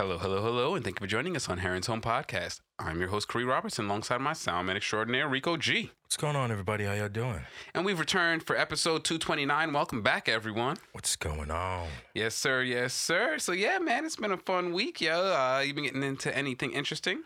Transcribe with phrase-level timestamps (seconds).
[0.00, 2.60] Hello, hello, hello, and thank you for joining us on Heron's Home Podcast.
[2.78, 5.90] I'm your host, Corey Robertson, alongside my soundman extraordinaire, Rico G.
[6.04, 6.84] What's going on, everybody?
[6.84, 7.42] How y'all doing?
[7.74, 9.74] And we've returned for episode 229.
[9.74, 10.78] Welcome back, everyone.
[10.92, 11.88] What's going on?
[12.14, 12.62] Yes, sir.
[12.62, 13.38] Yes, sir.
[13.38, 15.34] So, yeah, man, it's been a fun week, yo.
[15.34, 17.24] Uh, you been getting into anything interesting?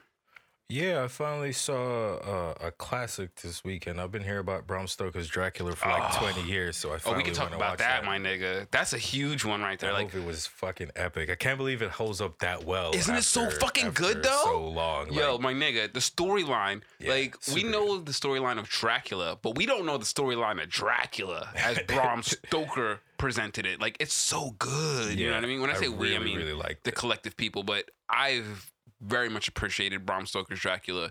[0.74, 4.00] Yeah, I finally saw uh, a classic this weekend.
[4.00, 7.16] I've been hearing about Bram Stoker's Dracula for like 20 years, so I finally Oh,
[7.18, 8.66] we can talk about watch that, my nigga.
[8.72, 9.90] That's a huge one right there.
[9.90, 11.30] I Like, it was fucking epic.
[11.30, 12.92] I can't believe it holds up that well.
[12.92, 14.40] Isn't it so after- fucking good, though?
[14.42, 15.12] So long.
[15.12, 16.82] Yo, like, my nigga, the storyline.
[16.98, 20.68] Yeah, like we know the storyline of Dracula, but we don't know the storyline of
[20.70, 23.80] Dracula as Bram Stoker presented it.
[23.80, 25.16] Like it's so good.
[25.16, 25.60] You know what I mean?
[25.60, 26.94] When I I say we, I mean really the it.
[26.96, 27.62] collective people.
[27.62, 28.72] But I've
[29.04, 31.10] very much appreciated Bram Stoker's Dracula.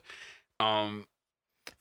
[0.60, 1.06] Um,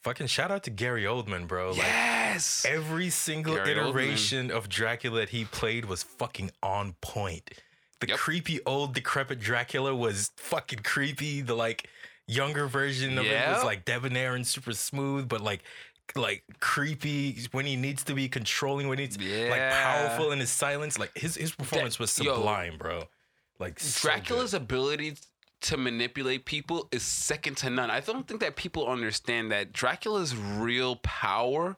[0.02, 1.70] fucking shout out to Gary Oldman, bro.
[1.70, 2.64] Like, yes.
[2.68, 3.88] Every single Gary Oldman.
[3.90, 7.50] iteration of Dracula that he played was fucking on point.
[8.00, 8.18] The Yep.
[8.18, 11.40] creepy old decrepit Dracula was fucking creepy.
[11.40, 11.88] The like
[12.26, 15.62] younger version of it was like debonair and super smooth, but like
[16.16, 20.98] like creepy when he needs to be controlling, when he's like powerful in his silence.
[20.98, 22.34] Like his his performance was yo.
[22.34, 23.04] sublime, bro.
[23.60, 24.62] Like Dracula's good.
[24.62, 25.14] ability
[25.62, 27.90] to manipulate people is second to none.
[27.90, 31.76] I don't think that people understand that Dracula's real power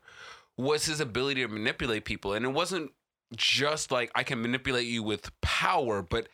[0.57, 2.33] was his ability to manipulate people.
[2.33, 2.93] And it wasn't
[3.37, 6.29] just like I can manipulate you with power, but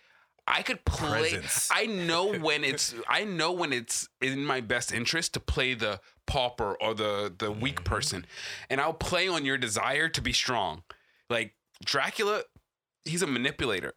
[0.47, 1.69] I could play Presence.
[1.73, 6.01] I know when it's I know when it's in my best interest to play the
[6.27, 7.61] pauper or the the Mm-hmm.
[7.61, 8.27] weak person.
[8.69, 10.83] And I'll play on your desire to be strong.
[11.29, 11.55] Like
[11.85, 12.43] Dracula,
[13.05, 13.95] he's a manipulator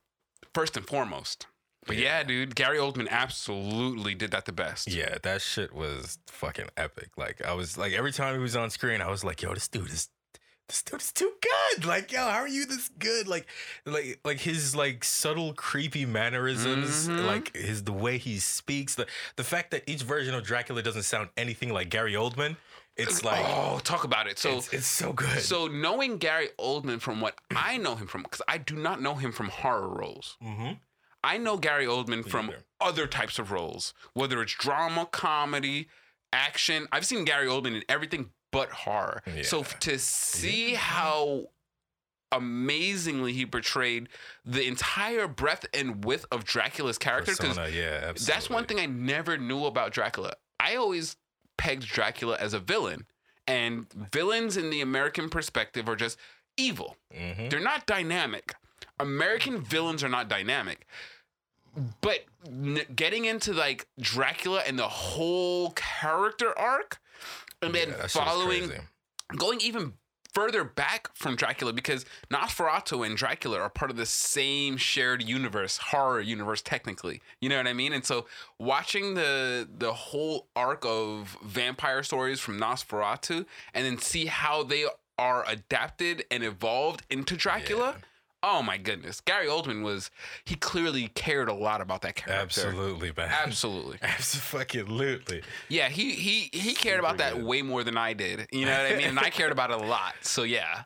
[0.54, 1.48] first and foremost.
[1.86, 4.90] But yeah, dude, Gary Oldman absolutely did that the best.
[4.92, 7.10] Yeah, that shit was fucking epic.
[7.18, 9.68] Like I was like every time he was on screen, I was like, yo, this
[9.68, 10.10] dude is
[10.70, 11.86] this dude is too good.
[11.86, 13.28] Like, yo, how are you this good?
[13.28, 13.48] Like
[13.86, 17.26] like like his like subtle creepy mannerisms, Mhm.
[17.26, 19.06] like his the way he speaks, the
[19.36, 22.56] the fact that each version of Dracula doesn't sound anything like Gary Oldman.
[22.96, 24.40] It's like oh, talk about it.
[24.40, 25.42] So it's, it's so good.
[25.42, 29.16] so knowing Gary Oldman from what I know him from, because I do not know
[29.16, 30.38] him from horror roles.
[30.42, 30.80] Mhm.
[31.24, 32.52] I know Gary Oldman from
[32.82, 35.88] other types of roles, whether it's drama, comedy,
[36.34, 36.88] action.
[36.92, 39.24] I've seen Gary Oldman in everything but horror.
[39.44, 41.48] So to see how
[42.32, 44.10] amazingly he portrayed
[44.44, 48.34] the entire breadth and width of Dracula's character, because yeah, absolutely.
[48.34, 50.34] that's one thing I never knew about Dracula.
[50.60, 51.16] I always
[51.58, 53.06] pegged Dracula as a villain,
[53.48, 56.18] and villains in the American perspective are just
[56.58, 56.98] evil.
[57.16, 57.50] Mhm.
[57.50, 58.56] They're not dynamic.
[59.00, 60.86] American villains are not dynamic.
[62.02, 67.00] But n- getting into like Dracula and the whole character arc,
[67.62, 68.72] and Yeah, then following,
[69.36, 69.94] going even
[70.34, 75.78] further back from Dracula because Nosferatu and Dracula are part of the same shared universe,
[75.78, 77.22] horror universe technically.
[77.40, 77.94] You know what I mean?
[77.94, 78.26] And so
[78.60, 84.86] watching the the whole arc of vampire stories from Nosferatu and then see how they
[85.18, 87.96] are adapted and evolved into Dracula.
[88.44, 89.22] Oh my goodness.
[89.22, 90.12] Gary Oldman was
[90.44, 92.44] he clearly cared a lot about that character.
[92.44, 93.30] Absolutely, man.
[93.32, 93.98] Absolutely.
[94.02, 95.42] Absolutely.
[95.70, 97.46] Yeah, he he he cared about that good.
[97.46, 98.48] way more than I did.
[98.52, 99.08] You know what I mean?
[99.08, 100.16] And I cared about it a lot.
[100.22, 100.84] So yeah.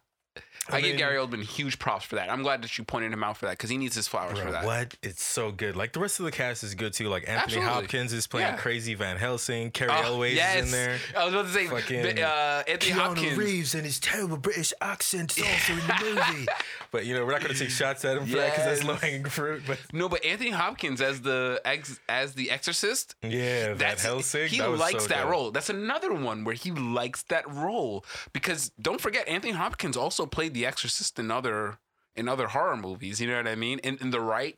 [0.69, 2.29] I, I give Gary Oldman huge props for that.
[2.29, 4.51] I'm glad that you pointed him out for that because he needs his flowers for
[4.51, 4.65] that.
[4.65, 4.95] what?
[5.01, 5.75] It's so good.
[5.75, 7.07] Like the rest of the cast is good too.
[7.09, 7.69] Like Anthony Absolutely.
[7.73, 8.57] Hopkins is playing Yeah.
[8.57, 9.71] crazy Van Helsing.
[9.71, 10.57] Cary Oh, Elwes yes.
[10.57, 10.97] is in there.
[11.17, 13.37] I was about to say, Fucking uh, Anthony Hopkins.
[13.37, 15.95] Reeves and his terrible British accent is also in the
[16.31, 16.47] movie.
[16.91, 18.95] but you know, we're not gonna take shots at him for that because that's low
[18.95, 19.63] hanging fruit.
[19.67, 23.15] But No, but Anthony Hopkins as the ex, as the Exorcist.
[23.23, 24.47] yeah, Van Helsing.
[24.47, 25.29] he that likes so that good.
[25.31, 25.51] role.
[25.51, 28.03] That's another one where he likes that role
[28.33, 31.77] because don't forget Anthony Hopkins also played the Exorcist in other
[32.15, 33.21] in other horror movies.
[33.21, 33.79] You know what I mean?
[33.79, 34.57] In, in the right,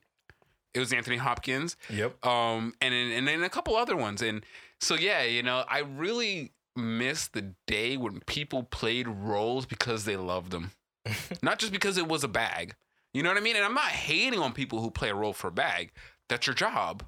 [0.74, 1.76] it was Anthony Hopkins.
[1.90, 2.26] Yep.
[2.26, 4.46] um and in, and in a couple other ones and
[4.80, 10.16] so yeah you know i really miss the day when people played roles because they
[10.16, 10.72] loved them
[11.42, 12.76] not just because it was a bag
[13.14, 15.34] you know what i mean and i'm not hating on people who play a role
[15.34, 15.92] for a bag
[16.30, 17.04] that's your job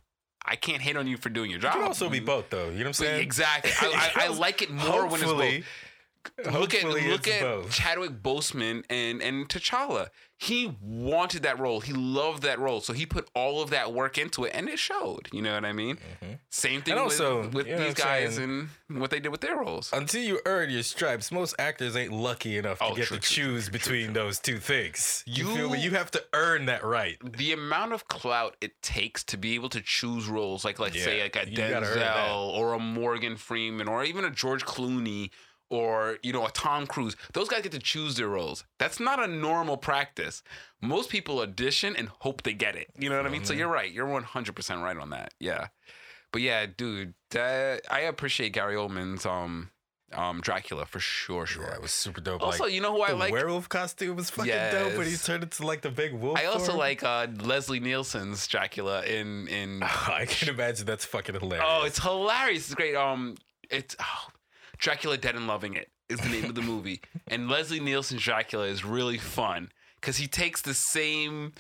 [0.46, 2.66] i can't hate on you for doing your It job could also be both though.
[2.70, 3.22] You know what I'm saying?
[3.22, 5.64] exactly I, I, I like it more when it's both
[6.52, 7.72] look at look at both.
[7.72, 10.10] Chadwick Boseman and and T'Challa.
[10.38, 11.82] He wanted that role.
[11.82, 14.80] He loved that role, so he put all of that work into it, and it
[14.80, 15.30] showed.
[15.32, 16.00] You know what I mean?
[16.50, 16.98] Same thing Mm-hmm.
[16.98, 18.68] And also, with, with you know these guys saying?
[18.90, 19.92] and what they did with their roles.
[19.94, 23.22] Until you earn your stripes, most actors ain't lucky enough to Oh, get true, to
[23.22, 25.24] true, choose between those two things.
[25.28, 25.78] You, feel me?
[25.78, 27.18] You- You have to earn that right.
[27.38, 31.18] the amount of clout it takes to be able to choose roles like let's say
[31.18, 32.16] Yeah, like a you gotta earn that.
[32.18, 35.30] Denzel or a Morgan Freeman or even a George Clooney
[35.72, 39.24] or you know a Tom Cruise those guys get to choose their roles that's not
[39.24, 40.44] a normal practice
[40.82, 43.68] most people audition and hope they get it you know what I mean so you're
[43.68, 45.68] right you're 100% right on that yeah
[46.32, 49.72] but yeah dude that, I appreciate Gary Oldman's um
[50.14, 52.42] um Dracula for sure sure Yeah, it was super dope.
[52.44, 53.30] also like, you know who I like?
[53.30, 55.24] the werewolf costume was fucking dope, but he Yes.
[55.26, 56.38] turned into like the big wolf.
[56.38, 56.80] I also form.
[56.80, 61.66] like uh Leslie Nielsen's Dracula in in I can imagine that's fucking hilarious.
[61.66, 62.66] Oh, it's hilarious.
[62.66, 62.94] It's great.
[62.96, 63.36] Um,
[63.70, 64.28] it's oh,
[64.82, 68.66] Dracula Dead and Loving It is the name of the movie, and Leslie Nielsen's Dracula
[68.66, 71.54] is really fun because he takes the same.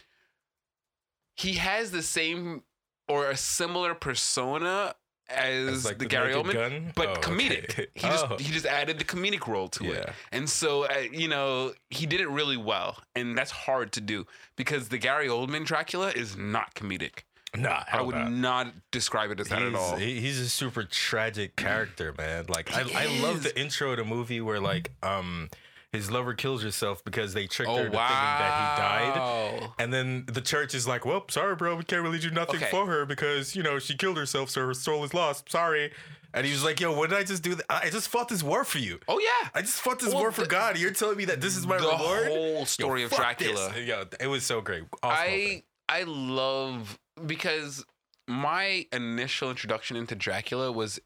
[1.35, 2.63] He has the same
[3.07, 4.95] or a similar persona
[5.29, 6.91] as, As, like, the, the Gary Oldman, Gun?
[6.95, 7.21] but Oh, okay.
[7.21, 7.87] comedic.
[7.95, 8.37] He just Oh.
[8.37, 12.19] he just added the comedic role to it, and so uh, you know he did
[12.19, 14.25] it really well, and that's hard to do
[14.57, 17.19] because the Gary Oldman Dracula is not comedic.
[17.55, 18.27] Nah, I would nah.
[18.29, 19.95] not describe it as that he's, at all.
[19.97, 22.45] he- he's a super tragic character, man.
[22.47, 25.49] Like I, I love the intro of the movie where like um
[25.91, 29.17] his lover kills herself because they tricked her Oh into thinking that he died.
[29.19, 29.73] wow!
[29.77, 32.69] And then the church is like, "Well, sorry, bro, we can't really do nothing Okay.
[32.71, 35.49] for her because you know she killed herself, so her soul is lost.
[35.51, 35.91] Sorry."
[36.33, 37.57] And he was like, "Yo, what did I just do?
[37.69, 39.01] I just fought this war for you.
[39.09, 40.77] Oh yeah, I just fought this Well, war for the- God.
[40.79, 43.51] You're telling me that this is my the reward." whole story Yo, of fuck this.
[43.51, 43.81] Dracula.
[43.85, 44.85] Yo, it was so great.
[45.03, 47.83] Awesome I I love because
[48.27, 50.99] my initial introduction into Dracula was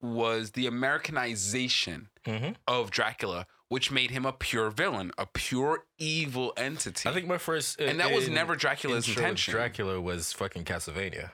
[0.00, 2.56] was the Americanization Mhm.
[2.66, 7.08] of Dracula, which made him a pure villain, a pure evil entity.
[7.08, 9.52] I think my first uh, and that was never Dracula's intention.
[9.52, 11.32] Dracula was fucking Castlevania.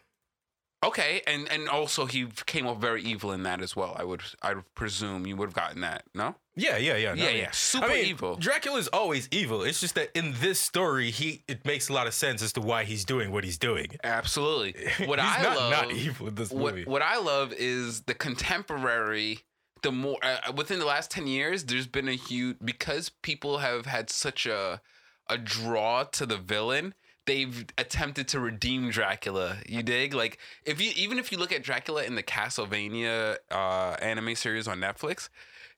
[0.84, 3.94] okay, and and also he came off very evil in that as well.
[3.98, 6.04] I would I would presume you would have gotten that.
[6.14, 6.36] No.
[6.58, 7.14] Yeah, yeah, yeah.
[7.14, 8.36] no, Yeah, yeah, super I mean, evil.
[8.36, 9.62] Dracula's always evil.
[9.62, 12.60] It's just that in this story, he it makes a lot of sense as to
[12.60, 13.88] why he's doing what he's doing.
[14.02, 14.74] Absolutely.
[15.06, 16.84] What I not, love not evil in this what movie.
[16.84, 19.40] what I love is the contemporary.
[19.82, 23.86] The more uh, within the last ten years, there's been a huge because people have
[23.86, 24.80] had such a
[25.28, 26.94] a draw to the villain.
[27.26, 29.58] They've attempted to redeem Dracula.
[29.68, 30.14] You dig?
[30.14, 34.66] Like if you even if you look at Dracula in the Castlevania uh, anime series
[34.66, 35.28] on Netflix,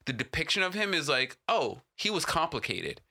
[0.05, 3.01] the depiction of him is like, oh, he was complicated.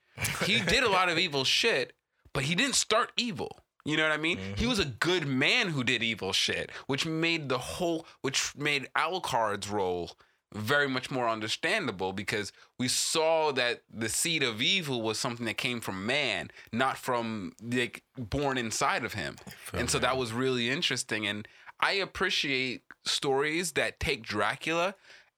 [0.45, 1.93] He did a lot of evil shit,
[2.33, 3.59] but he didn't start evil.
[3.85, 4.37] You know what I mean?
[4.37, 4.69] He mm-hmm.
[4.69, 9.69] was a good man who did evil shit, which made the whole, which made Alucard's
[9.69, 10.11] role
[10.53, 15.57] very much more understandable because we saw that the seed of evil was something that
[15.57, 19.37] came from man, not from like born inside of him.
[19.73, 21.25] And so that was really interesting.
[21.25, 21.47] And
[21.79, 24.95] I appreciate stories that take Dracula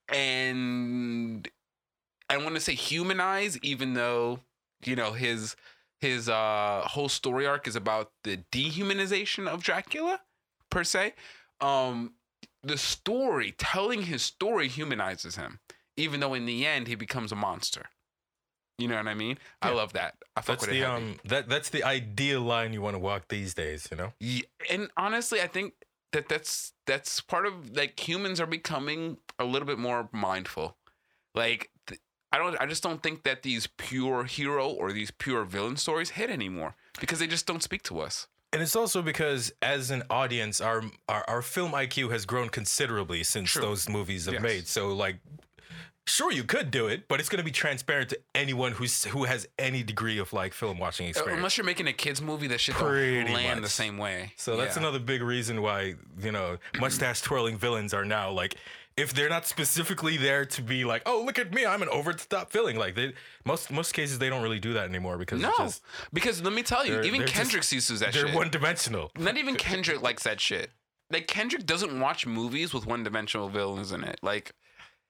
[0.08, 1.48] and
[2.28, 4.40] I want to say humanize, even though
[4.84, 5.56] you know his
[6.00, 10.20] his uh whole story arc is about the dehumanization of Dracula
[10.70, 11.14] per se.
[11.60, 12.14] Um
[12.62, 15.60] the story, telling his story humanizes him,
[15.96, 17.86] even though in the end he becomes a monster.
[18.78, 19.38] You know what I mean?
[19.62, 20.14] I love that.
[20.34, 21.04] I fuck That's with the heavy.
[21.04, 24.12] um that that's the ideal line you want to walk these days, you know?
[24.18, 25.74] Yeah, and honestly, I think
[26.14, 30.76] that that's that's part of like humans are becoming a little bit more mindful.
[31.34, 32.00] Like th-
[32.32, 36.10] I don't, I just don't think that these pure hero or these pure villain stories
[36.10, 38.26] hit anymore because they just don't speak to us.
[38.52, 43.22] And it's also because as an audience, our our, our film IQ has grown considerably
[43.24, 43.62] since True.
[43.62, 44.42] those movies have Yes.
[44.42, 44.66] made.
[44.68, 45.18] So like
[46.06, 49.46] sure you could do it, but it's gonna be transparent to anyone who's who has
[49.58, 51.38] any degree of like film watching Uh, experience.
[51.38, 54.32] Unless you're making a kids movie, that shit Pretty don't land the same way.
[54.36, 54.82] So that's Yeah.
[54.82, 58.56] another big reason why, you know, mustache twirling villains are now like
[58.96, 62.12] if they're not specifically there to be like, oh look at me, I'm an over
[62.12, 62.76] the top villain.
[62.76, 63.12] Like they
[63.44, 65.82] most most cases they don't really do that anymore because No, it's just,
[66.12, 68.36] because let me tell you, even just- Kendrick sees through that they're shit.
[68.36, 69.10] one dimensional.
[69.18, 70.70] Not even Kendrick likes that shit.
[71.10, 74.18] Like Kendrick doesn't watch movies with one-dimensional villains in it.
[74.22, 74.52] Like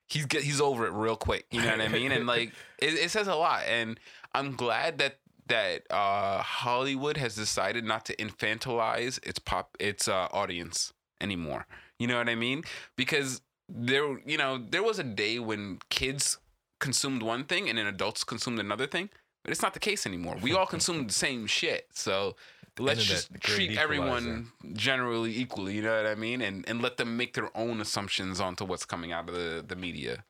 [0.08, 1.46] he's get, he's over it real quick.
[1.50, 2.12] You know what I mean?
[2.12, 3.62] And like it, it says a lot.
[3.68, 3.98] And
[4.34, 10.28] I'm glad that that uh, Hollywood has decided not to infantilize its pop its uh,
[10.32, 11.66] audience anymore.
[11.98, 12.64] You know what I mean?
[12.96, 16.38] Because there, you know, there was a day when kids
[16.80, 19.10] consumed one thing and then adults consumed another thing.
[19.42, 20.36] But it's not the case anymore.
[20.40, 21.88] We all consume the same shit.
[21.92, 22.36] So
[22.78, 25.74] let's just treat everyone generally equally.
[25.74, 26.40] You know what I mean?
[26.40, 29.76] And and let them make their own assumptions onto what's coming out of the the
[29.76, 30.24] media.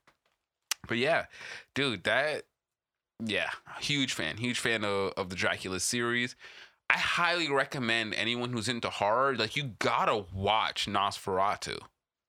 [0.87, 1.27] But yeah,
[1.75, 2.45] dude, that
[3.25, 6.37] yeah, huge fan, huge fan of, of the Dracula series.
[6.91, 11.79] I highly recommend anyone who's into horror, like you gotta watch Nosferatu.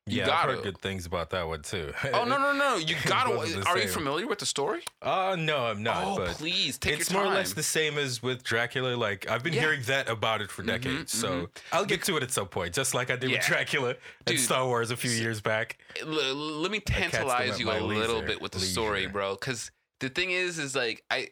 [0.07, 0.51] You yeah, I've gotta.
[0.53, 1.91] heard good things about that one too.
[2.13, 2.75] Oh no no no!
[2.77, 3.35] You gotta.
[3.67, 4.83] Are you familiar with the story?
[5.01, 6.03] Uh no, I'm not.
[6.05, 7.25] oh but please take it's your time.
[7.25, 8.95] more or less the same as with Dracula.
[8.95, 9.61] Like I've been Yeah.
[9.61, 11.11] hearing that about it for Mhm, decades.
[11.11, 11.47] So mhm.
[11.71, 13.37] I'll get to it at some point, just like I did Yeah.
[13.37, 13.95] with Dracula
[14.27, 15.79] and Star Wars a few years back.
[15.99, 19.33] L- let me tantalize you a little bit with the story, bro.
[19.33, 19.71] Because
[20.01, 21.29] the thing is, is like I,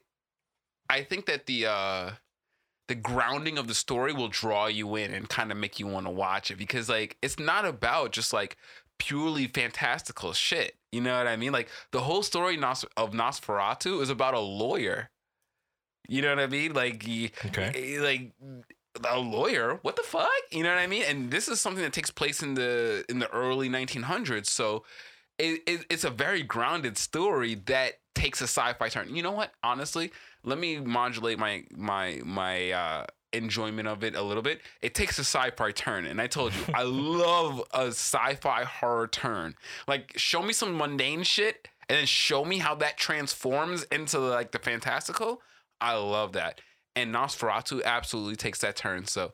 [0.89, 2.11] I think that the uh,
[2.93, 6.05] the grounding of the story will draw you in and kind of make you want
[6.05, 8.55] to watch it because like it's not about just like
[8.99, 10.75] purely fantastical shit.
[10.91, 11.51] You know what I mean?
[11.51, 15.09] Like the whole story Nos- of Nosferatu is about a lawyer.
[16.07, 16.73] You know what I mean?
[16.73, 17.03] Like,
[17.45, 17.97] Okay.
[17.97, 18.31] like
[19.09, 19.79] a lawyer.
[19.81, 20.29] What the fuck?
[20.51, 21.03] You know what I mean?
[21.07, 24.45] And this is something that takes place in the in the early 1900s.
[24.45, 24.83] So
[25.39, 29.15] it, it, it's a very grounded story that takes a sci-fi turn.
[29.15, 29.51] You know what?
[29.63, 30.11] Honestly,
[30.43, 34.61] let me modulate my my my uh enjoyment of it a little bit.
[34.81, 39.55] It takes a sci-fi turn, and I told you I love a sci-fi horror turn.
[39.87, 44.51] Like, show me some mundane shit, and then show me how that transforms into like
[44.51, 45.41] the fantastical.
[45.81, 46.61] I love that,
[46.95, 49.05] and Nosferatu absolutely takes that turn.
[49.05, 49.33] So.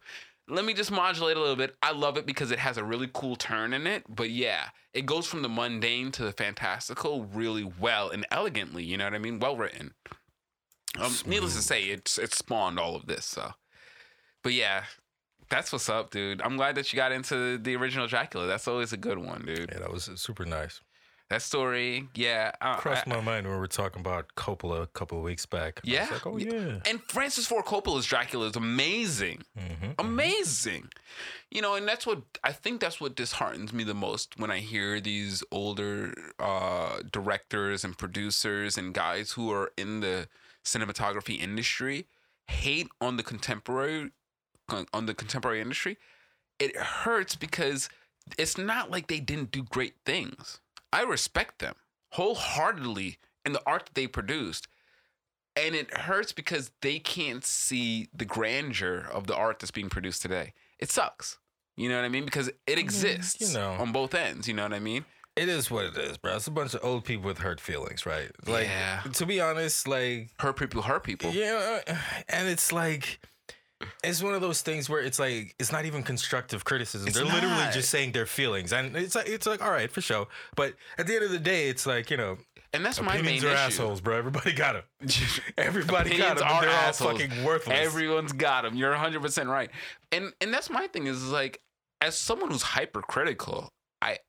[0.52, 1.76] Let me just modulate a little bit.
[1.84, 4.04] I love it because it has a really cool turn in it.
[4.10, 8.84] But yeah, it goes from the mundane to the fantastical really well and elegantly.
[8.84, 9.38] You know what I mean?
[9.38, 9.94] Well written.
[10.98, 13.26] Um, needless to say, it's it spawned all of this.
[13.26, 13.52] So,
[14.44, 14.84] but yeah,
[15.50, 16.42] that's what's up, dude.
[16.42, 18.48] I'm glad that you got into the original Dracula.
[18.48, 19.70] That's always a good one, dude.
[19.72, 20.82] Yeah, that was super nice.
[21.30, 22.54] That story, yeah.
[22.60, 25.46] uh, Crossed I- my mind when we were talking about Coppola a couple of weeks
[25.46, 25.80] back.
[25.84, 26.08] Yeah?
[26.12, 26.80] like, oh yeah.
[26.88, 29.44] and Francis Ford Coppola's Dracula is amazing.
[29.56, 29.94] Mhm.
[30.00, 30.90] amazing
[31.52, 34.60] you know and that's what i think that's what disheartens me the most when i
[34.60, 40.28] hear these older uh directors and producers and guys who are in the
[40.74, 42.06] cinematography industry
[42.48, 44.12] hate on the contemporary
[44.94, 45.98] on the contemporary industry
[46.60, 47.90] it hurts because
[48.38, 50.60] it's not like they didn't do great things
[50.94, 51.76] i respect them
[52.12, 54.68] wholeheartedly in the art that they produced
[55.56, 60.22] and it hurts because they can't see the grandeur of the art that's being produced
[60.22, 60.54] today.
[60.80, 61.38] It sucks.
[61.76, 62.26] You know what I mean?
[62.26, 63.72] Because it exists you know.
[63.74, 64.48] on both ends.
[64.48, 65.06] You know what I mean?
[65.40, 66.36] It is what it is, bro.
[66.36, 68.30] It's a bunch of old people with hurt feelings, right?
[68.46, 69.02] Like, Yeah.
[69.14, 71.32] to be honest, like, Hurt people hurt people.
[71.32, 71.80] yeah,
[72.28, 73.20] and it's like,
[74.04, 77.08] it's one of those things where it's like it's not even constructive criticism.
[77.08, 80.02] It's They're literally just saying their feelings, and it's like it's like all right for
[80.02, 80.28] sure.
[80.58, 82.38] But at the end of the day, it's like you know,
[82.74, 83.56] And that's my main are issue.
[83.56, 84.18] assholes, bro.
[84.18, 85.10] Everybody got them.
[85.58, 86.48] Everybody got them.
[86.62, 87.78] They're all fucking worthless.
[87.80, 88.76] Everyone's got them.
[88.76, 89.70] You're 100% right.
[90.12, 91.62] And and that's my thing is like
[92.02, 94.20] as someone who's hypercritical, I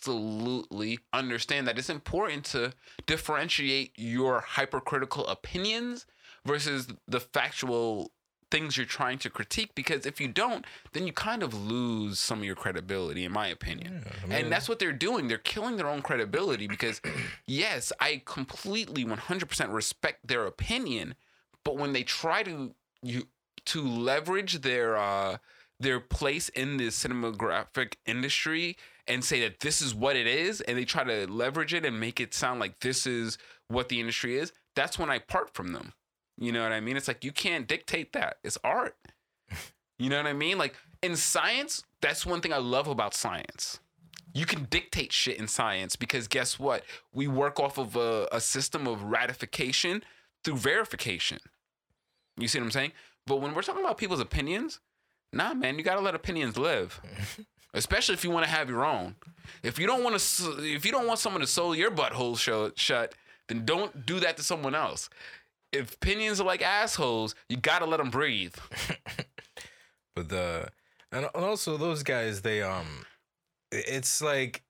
[0.00, 2.72] absolutely understand that it's important to
[3.06, 6.06] differentiate your hypercritical opinions
[6.44, 8.12] versus the factual
[8.50, 12.40] things you're trying to critique because if you don't, then you kind of lose some
[12.40, 14.02] of your credibility in my opinion.
[14.04, 15.28] Yeah, I mean- and that's what they're doing.
[15.28, 17.00] They're killing their own credibility because
[17.46, 21.14] yes, I completely 100% respect their opinion,
[21.64, 23.28] but when they try to you
[23.66, 25.36] to leverage their uh
[25.78, 28.76] their place in the cinematographic industry
[29.10, 31.98] and say that this is what it is and they try to leverage it and
[32.00, 33.36] make it sound like this is
[33.68, 35.92] what the industry is that's when i part from them.
[36.38, 36.96] You know what i mean?
[36.96, 38.36] It's like you can't dictate that.
[38.44, 38.96] It's art.
[39.98, 40.56] You know what i mean?
[40.56, 43.80] Like in science that's one thing i love about science.
[44.32, 46.84] You can dictate shit in science because guess what?
[47.12, 50.02] We work off of a, a system of ratification
[50.42, 51.40] through verification.
[52.38, 52.92] You see what i'm saying?
[53.26, 54.80] But when we're talking about people's opinions
[55.32, 57.00] nah man you gotta let opinions live
[57.74, 59.16] especially if you want to have your own.
[59.62, 62.72] If you don't want to if you don't want someone to sew your butthole show,
[62.76, 63.14] shut
[63.48, 65.10] then don't do that to someone else.
[65.72, 68.54] If opinions are like assholes you gotta let them breathe.
[70.14, 70.68] But the
[71.12, 73.06] and also those guys, they um,
[73.72, 74.62] it's like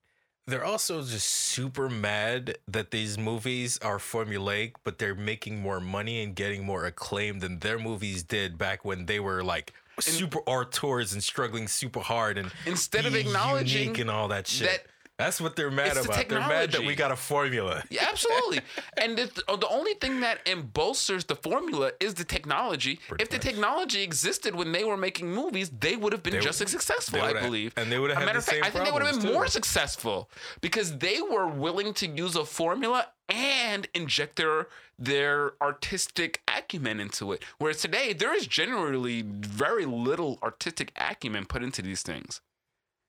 [0.47, 6.23] they're also just super mad that these movies are formulaic, but they're making more money
[6.23, 11.13] and getting more acclaim than their movies did back when they were like super auteurs
[11.13, 14.67] and struggling super hard and Instead of acknowledging and all that shit.
[14.67, 14.85] that
[15.17, 16.29] That's what they're mad it's the about.
[16.29, 17.83] They're mad that we got a formula.
[17.91, 18.61] Yeah, absolutely.
[18.97, 20.39] and the, uh, the only thing that
[20.73, 22.99] bolsters the formula is the technology.
[23.07, 26.39] Pretty if the technology existed when they were making movies, they would have been They
[26.39, 27.73] just would- as successful, I believe.
[27.77, 29.47] and they would've had matter of fact, I think they would have been problems, more
[29.47, 30.29] successful
[30.61, 34.67] because they were willing to use a formula and inject their
[35.01, 37.43] their artistic acumen into it.
[37.57, 42.39] Whereas today, there is generally very little artistic acumen put into these things.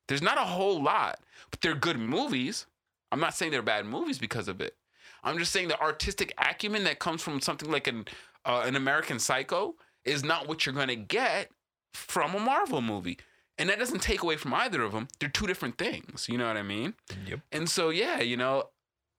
[0.08, 1.20] There's not a whole lot,
[1.50, 2.66] but they're good movies.
[3.12, 4.75] I'm not saying they're bad movies because of it.
[5.22, 8.06] I'm just saying the artistic acumen that comes from something like an
[8.44, 11.50] uh, an American Psycho is not what you're gonna get
[11.92, 13.18] from a Marvel movie.
[13.58, 15.08] And that doesn't take away from either of them.
[15.20, 16.26] They're two different things.
[16.28, 16.94] You know what I mean?
[17.26, 17.40] Yep.
[17.52, 18.64] And so yeah, you know,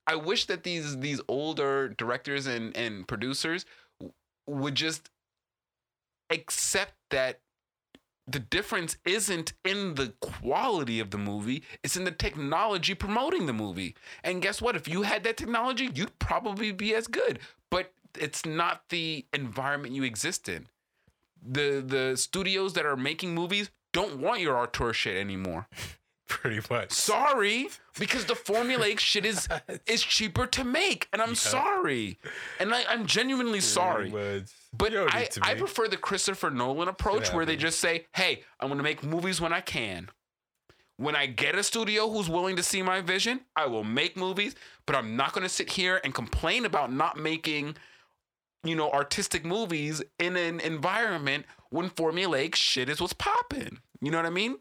[0.08, 3.66] I wish that these these older directors and and producers
[4.48, 5.10] would just
[6.30, 7.40] accept that
[8.26, 13.54] the difference isn't in the quality of the movie, it's in the technology promoting the
[13.54, 13.96] movie.
[14.24, 14.76] And guess what?
[14.76, 17.40] If you had that technology, you'd probably be as good.
[17.70, 20.68] But it's not the environment you exist in.
[21.46, 25.68] The the studios that are making movies don't want your auteur shit anymore.
[26.34, 26.92] Pretty much.
[26.92, 29.48] Sorry, because the formulaic shit is
[29.86, 32.18] is cheaper to make, and I'm sorry,
[32.60, 34.10] and I, I'm genuinely sorry.
[34.10, 34.52] Much.
[34.76, 38.80] But I, I prefer the Christopher Nolan approach where they just say, hey, I'm going
[38.80, 40.10] to make movies when I can.
[40.98, 44.56] When I get a studio who's willing to see my vision, I will make movies,
[44.88, 47.78] but I'm not going to sit here and complain about not making,
[48.64, 53.78] you know, artistic movies in an environment when formulaic shit is what's popping.
[54.02, 54.58] You know what I mean?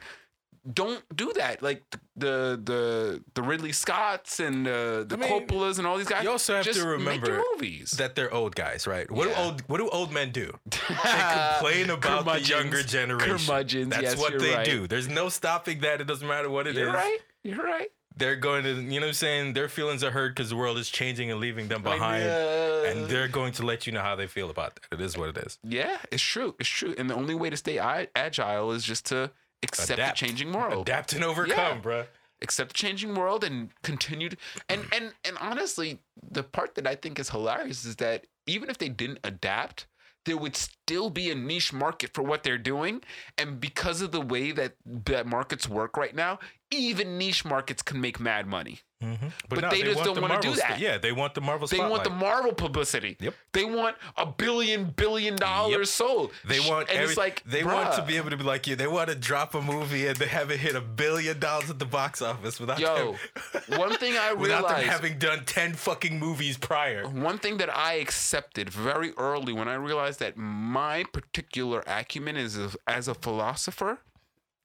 [0.71, 1.61] Don't do that.
[1.62, 1.83] Like
[2.16, 6.23] the the the Ridley Scotts and uh, the I mean, Coppolas and all these guys.
[6.23, 7.90] you also have to remember movies.
[7.92, 9.11] that they're old guys, right?
[9.11, 9.35] What Yeah.
[9.35, 10.57] do old what do old men do?
[10.71, 13.38] They complain about the younger generation.
[13.38, 14.64] Curmudgeons, That's yes, what they right.
[14.64, 14.87] do.
[14.87, 16.00] There's no stopping that.
[16.00, 16.78] It doesn't matter what it is.
[16.83, 17.19] You're right.
[17.42, 17.90] You're right.
[18.14, 19.54] They're going to, you know what I'm saying?
[19.54, 22.25] Their feelings are hurt because the world is changing and leaving them behind.
[22.25, 24.99] uh, And they're going to let you know how they feel about that.
[24.99, 25.59] It is what it is.
[25.64, 26.54] yeah, it's true.
[26.61, 26.95] It's true.
[26.99, 27.78] And the only way to stay
[28.14, 29.31] agile is just to
[29.62, 30.19] accept Adapt.
[30.21, 30.88] the changing world.
[30.88, 31.81] Adapt and overcome, Yeah.
[31.83, 32.07] bruh.
[32.40, 34.37] Accept the changing world and continued
[34.69, 38.78] and and and honestly, the part that I think is hilarious is that even if
[38.78, 39.87] they didn't adapt,
[40.25, 43.02] there would still be a niche market for what they're doing.
[43.38, 46.40] And because of the way that that markets work right now,
[46.73, 48.81] even niche markets can make mad money.
[49.03, 49.27] Mm-hmm.
[49.49, 50.79] But they just don't the wanna do that.
[50.79, 51.91] yeah, they want the Marvel They spotlight.
[51.91, 53.17] want the Marvel publicity.
[53.21, 53.35] Yep.
[53.53, 56.33] They want a billion billion dollars sold.
[56.45, 58.77] They want and every, it's like they want to be able to be like you.
[58.77, 61.85] They want to drop a movie and they haven't hit a billion dollars at the
[61.87, 63.17] box office without Yo,
[63.53, 67.09] them, one thing I without them having done ten fucking movies prior.
[67.09, 72.57] one thing that I accepted very early when I realized that my particular acumen is
[72.57, 73.99] as, as a philosopher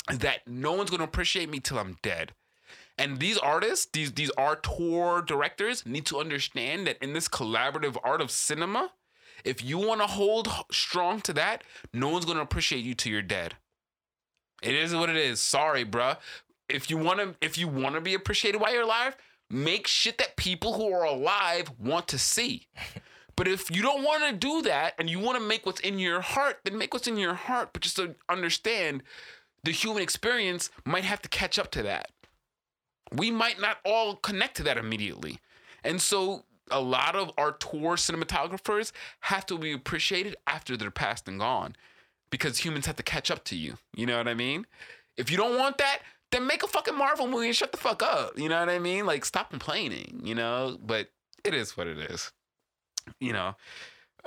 [0.10, 2.34] is that no one's going to appreciate me till I'm dead.
[2.98, 8.22] And these artists, these these auteur directors need to understand that in this collaborative art
[8.22, 8.92] of cinema,
[9.44, 13.12] if you want to hold strong to that, no one's going to appreciate you till
[13.12, 13.56] you're dead.
[14.64, 15.40] It is what it is.
[15.40, 16.18] Sorry, bruh.
[16.68, 19.16] If you want to if you want to be appreciated while you're alive,
[19.50, 22.68] make shit that people who are alive want to see.
[23.38, 26.00] But if you don't want to do that and you want to make what's in
[26.00, 27.70] your heart, then make what's in your heart.
[27.72, 29.04] But just to understand,
[29.64, 32.10] the human experience might have to catch up to that.
[33.12, 35.40] We might not all connect to that immediately.
[35.84, 38.92] And so a lot of auteur cinematographers
[39.22, 41.76] have to be appreciated after they're past and gone
[42.30, 43.78] because humans have to catch up to you.
[43.96, 44.66] You know what I mean?
[45.16, 46.00] If you don't want that,
[46.32, 48.38] then make a fucking Marvel movie and shut the fuck up.
[48.38, 49.06] You know what I mean?
[49.06, 50.78] Like stop complaining, you know?
[50.84, 51.10] But
[51.44, 52.32] it is what it is.
[53.22, 53.56] You know,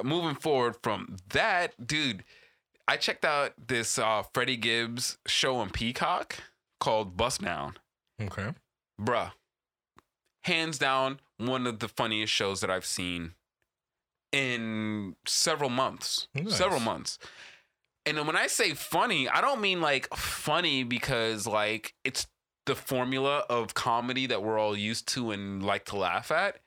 [0.02, 2.24] moving forward from that, dude,
[2.88, 6.36] I checked out this uh Freddie Gibbs show on Peacock
[6.80, 7.74] called Bust Down.
[8.20, 8.54] Okay.
[9.00, 9.32] Bruh.
[10.44, 13.34] Hands down, one of the funniest shows that I've seen
[14.32, 16.28] in several months.
[16.34, 16.54] Nice.
[16.54, 17.18] Several months.
[18.06, 22.26] And when I say funny, I don't mean like funny because like it's
[22.66, 26.60] the formula of comedy that we're all used to and like to laugh at.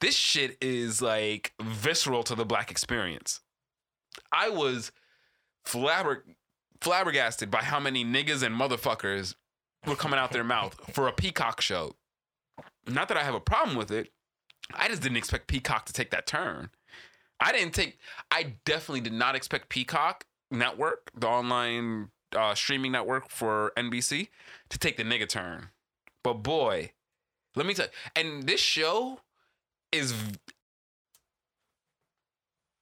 [0.00, 3.40] This shit is like visceral to the black experience.
[4.32, 4.92] I was
[5.66, 6.22] flabber-
[6.80, 9.34] flabbergasted by how many niggas and motherfuckers
[9.86, 11.96] were coming out their mouth for a Peacock show.
[12.86, 14.12] Not that I have a problem with it.
[14.74, 16.70] I just didn't expect Peacock to take that turn.
[17.40, 17.98] I didn't take.
[18.30, 24.28] I definitely did not expect Peacock Network, the online uh, streaming network for NBC,
[24.68, 25.68] to take the nigga turn.
[26.22, 26.92] But boy,
[27.56, 27.86] let me tell.
[27.86, 29.20] you, And this show
[29.90, 30.12] is.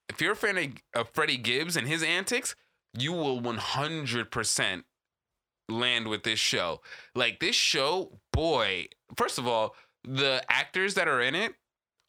[0.09, 2.57] If you're a fan of, of Freddie Gibbs and his antics,
[2.99, 4.83] you will 100%
[5.69, 6.81] land with this show.
[7.15, 8.89] Like this show, boy.
[9.17, 11.55] First of all, the actors that are in it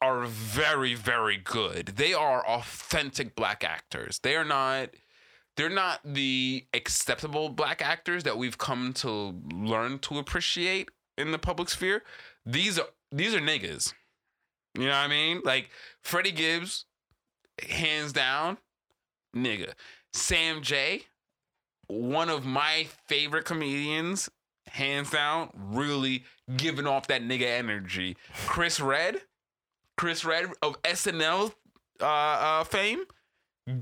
[0.02, 1.86] are very very good.
[1.96, 4.20] They are authentic black actors.
[4.22, 4.90] They are not
[5.56, 11.38] they're not the acceptable black actors that we've come to learn to appreciate in the
[11.38, 12.02] public sphere.
[12.46, 13.92] These are these are niggas.
[14.74, 15.42] You know what I mean?
[15.44, 15.70] Like
[16.02, 16.86] Freddie Gibbs,
[17.68, 18.58] hands down,
[19.36, 19.72] nigga.
[20.12, 21.02] Sam Jay,
[21.90, 24.28] one of my favorite comedians,
[24.68, 26.24] hands down, really
[26.56, 28.16] giving off that nigga energy.
[28.46, 29.22] Chris Redd,
[29.96, 31.52] Chris Redd of SNL
[32.00, 33.04] uh, uh, fame,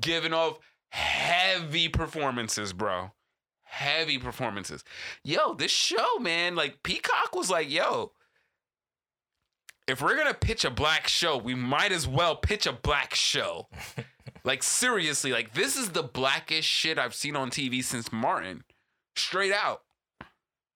[0.01, 0.59] giving off
[0.91, 3.13] heavy performances, bro.
[3.65, 4.83] Heavy performances.
[5.23, 8.13] Yo, this show, man, like Peacock was like, yo,
[9.87, 13.69] if we're gonna pitch a black show, we might as well pitch a black show.
[14.49, 18.65] like seriously, like this is the blackest shit I've seen on TV since Martin.
[19.15, 19.83] Straight out.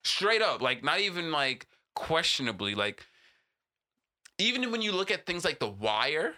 [0.04, 0.61] Straight up.
[0.61, 2.74] Like not even like questionably.
[2.74, 3.06] Like
[4.37, 6.35] even when you look at things like The Wire,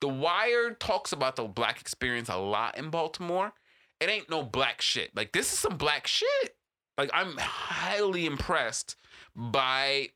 [0.00, 3.52] The Wire talks about the black experience a lot in Baltimore.
[4.00, 5.14] It ain't no black shit.
[5.14, 6.56] Like this is some black shit.
[6.98, 8.96] Like I'm highly impressed
[9.36, 10.08] by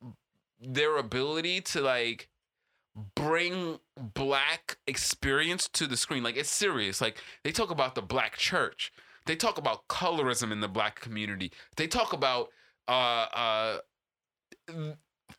[0.60, 2.28] their ability to like
[3.14, 6.22] bring black experience to the screen.
[6.22, 7.00] Like it's serious.
[7.00, 8.92] Like they talk about the black church.
[9.26, 11.52] They talk about colorism in the black community.
[11.76, 12.48] They talk about
[12.88, 13.78] uh uh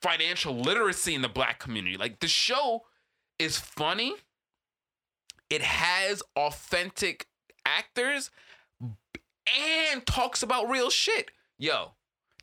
[0.01, 1.97] financial literacy in the black community.
[1.97, 2.83] Like the show
[3.39, 4.13] is funny.
[5.49, 7.27] It has authentic
[7.65, 8.31] actors
[8.81, 11.31] and talks about real shit.
[11.59, 11.91] Yo,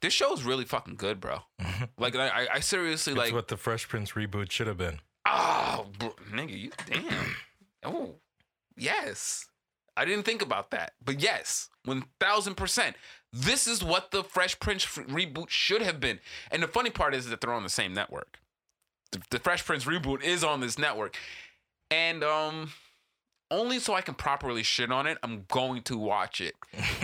[0.00, 1.40] this show is really fucking good, bro.
[1.98, 3.32] Like I, I seriously It's like.
[3.32, 5.00] what the Fresh Prince reboot should have been.
[5.26, 7.36] Oh, bro, nigga, you damn.
[7.84, 8.14] Oh,
[8.76, 9.46] yes.
[9.96, 12.96] I didn't think about that, but yes, one thousand percent.
[13.32, 16.20] This is what the Fresh Prince reboot should have been.
[16.50, 18.38] And the funny part is that they're on the same network.
[19.12, 21.16] The, the Fresh Prince reboot is on this network,
[21.90, 22.70] and um,
[23.50, 26.54] only so I can properly shit on it, I'm going to watch it,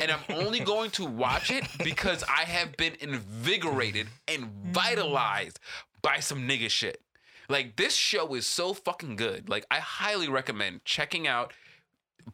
[0.00, 5.59] and I'm only going to watch it because I have been invigorated and vitalized
[6.02, 7.02] by some nigga shit.
[7.49, 9.49] Like this show is so fucking good.
[9.49, 11.53] Like I highly recommend checking out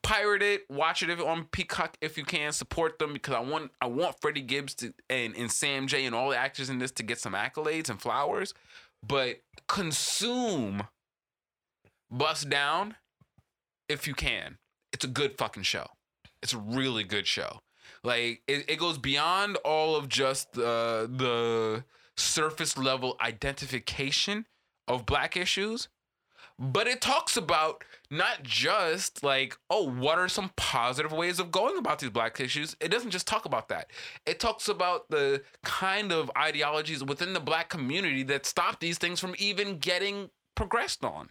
[0.01, 2.53] pirate it, watch it if on Peacock if you can.
[2.53, 6.15] Support them because I want I want Freddie Gibbs to and, and Sam Jay and
[6.15, 8.55] all the actors in this to get some accolades and flowers.
[9.07, 10.85] But consume
[12.11, 12.97] Bust Down
[13.89, 14.59] if you can.
[14.93, 15.87] It's a good fucking show.
[16.43, 17.61] It's a really good show.
[18.03, 21.85] Like it, it goes beyond all of just the the
[22.17, 24.47] surface level identification
[24.89, 25.89] of black issues
[26.59, 31.77] but it talks about not just like oh what are some positive ways of going
[31.77, 32.77] about these black issues?
[32.81, 33.91] It doesn't just talk about that.
[34.27, 39.19] It talks about the kind of ideologies within the black community that stop these things
[39.19, 41.31] from even getting progressed on.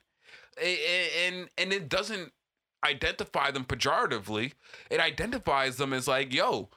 [0.62, 2.34] And and it doesn't
[2.84, 4.54] identify them pejoratively.
[4.90, 6.70] It identifies them as like yo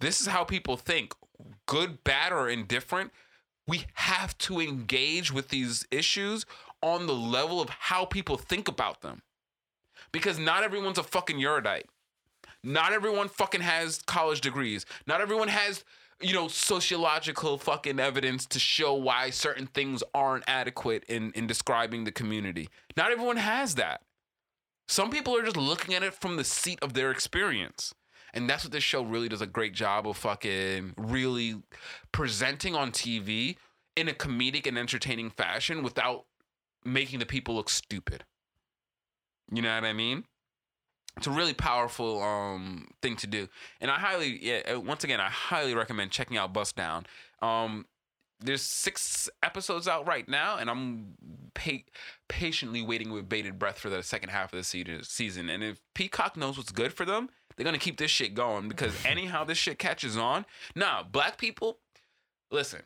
[0.00, 1.12] this is how people think
[1.66, 3.10] good bad or indifferent
[3.70, 6.44] we have to engage with these issues
[6.82, 9.22] on the level of how people think about them.
[10.10, 11.86] Because not everyone's a fucking erudite.
[12.64, 14.86] Not everyone fucking has college degrees.
[15.06, 15.84] Not everyone has,
[16.20, 22.02] you know, sociological fucking evidence to show why certain things aren't adequate in, in describing
[22.02, 22.68] the community.
[22.96, 24.00] Not everyone has that.
[24.88, 27.94] Some people are just looking at it from the seat of their experience.
[28.34, 31.62] And that's what this show really does a great job of fucking really
[32.12, 33.56] presenting on TV
[33.96, 36.26] in a comedic and entertaining fashion without
[36.84, 38.24] making the people look stupid.
[39.52, 40.24] You know what I mean?
[41.16, 43.48] It's a really powerful um thing to do.
[43.80, 47.06] And I highly yeah, uh, once again I highly recommend checking out Bust Down.
[47.42, 47.86] Um
[48.42, 51.14] there's six episodes out right now, and I'm
[51.52, 51.84] pa-
[52.28, 55.50] patiently waiting with bated breath for the second half of the season.
[55.50, 57.28] And if Peacock knows what's good for them,
[57.60, 60.46] they're gonna keep this shit going because anyhow this shit catches on.
[60.74, 61.76] Now, black people,
[62.50, 62.80] listen.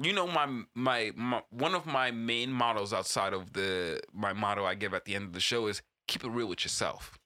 [0.00, 4.64] You know my, my my one of my main models outside of the my motto
[4.64, 7.18] I give at the end of the show is keep it real with yourself.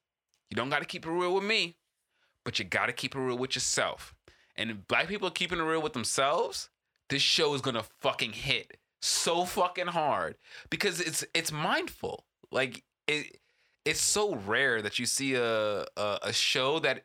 [0.49, 1.77] You don't got to keep it real with me,
[2.47, 4.15] but you got to keep it real with yourself.
[4.57, 6.71] And if black people are keeping it real with themselves,
[7.11, 10.37] this show is gonna fucking hit so fucking hard
[10.71, 12.25] because it's it's mindful.
[12.51, 13.37] Like it,
[13.87, 17.05] it's so rare that you see a, a a show that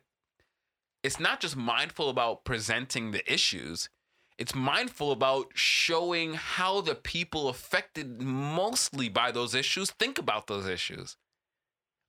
[1.02, 3.88] it's not just mindful about presenting the issues.
[4.36, 10.66] It's mindful about showing how the people affected mostly by those issues think about those
[10.66, 11.16] issues.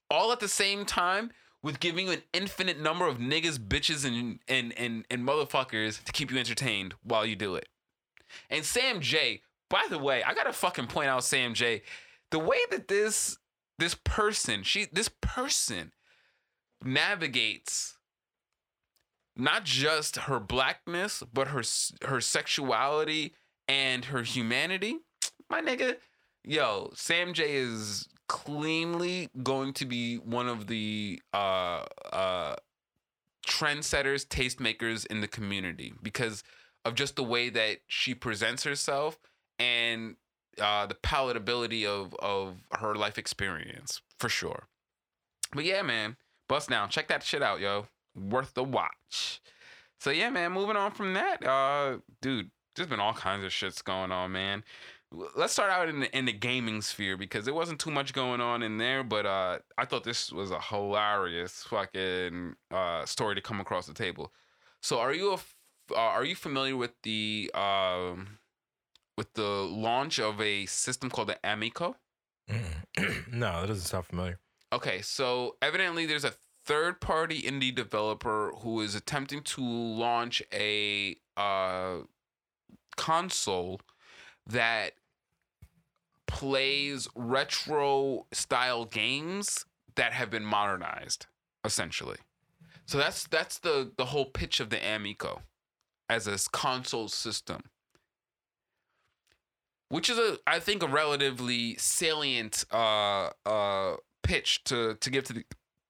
[0.10, 1.32] All at the same time
[1.62, 6.12] with giving you an infinite number of niggas, bitches, and and and, and motherfuckers to
[6.12, 7.70] keep you entertained while you do it.
[8.50, 11.84] And Sam Jay, by the way, I gotta fucking point out Sam Jay.
[12.32, 13.38] The way that this
[13.84, 15.92] this person, she this person
[16.82, 17.98] navigates
[19.36, 21.64] not just her blackness, but her
[22.06, 23.34] her sexuality
[23.68, 25.00] and her humanity.
[25.50, 25.98] My nigga,
[26.46, 32.56] yo, Sam Jay is cleanly going to be one of the uh uh
[33.46, 36.42] trendsetters, tastemakers in the community because
[36.86, 39.20] of just the way that she presents herself
[39.60, 40.16] and
[40.62, 44.68] uh, the palatability of of her life experience for sure.
[45.54, 46.90] But yeah, man, bust down.
[46.90, 47.88] Check that shit out, yo.
[48.16, 49.42] Worth the watch.
[50.00, 50.52] So yeah, man.
[50.52, 54.64] Moving on from that, uh, dude, there's been all kinds of shits going on, man.
[55.36, 58.42] Let's start out in the, in the gaming sphere because there wasn't too much going
[58.42, 63.42] on in there, but uh, I thought this was a hilarious fucking uh, story to
[63.42, 64.34] come across the table.
[64.82, 65.38] So, are you a
[65.92, 68.40] uh, are you familiar with the um
[69.18, 71.96] with the launch of a system called the Amico?
[72.50, 73.28] Mm.
[73.34, 74.40] no, that doesn't sound familiar.
[74.72, 76.34] Okay, so evidently there's a
[76.66, 81.98] third party indie developer who is attempting to launch a uh,
[82.96, 83.82] console
[84.48, 84.94] that
[86.28, 91.28] plays retro style games that have been modernized
[91.64, 92.18] essentially.
[92.86, 95.42] So that's that's the the whole pitch of the Amico
[96.10, 97.62] as a console system.
[99.94, 105.34] Which is a I think a relatively salient uh uh pitch to to give to
[105.34, 105.46] the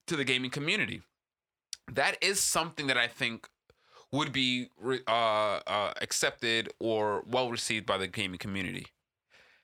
[0.08, 1.04] to the gaming community.
[1.90, 3.48] That is something that I think
[4.12, 4.68] would be
[5.08, 5.12] uh,
[5.66, 8.88] uh, accepted or well received by the gaming community.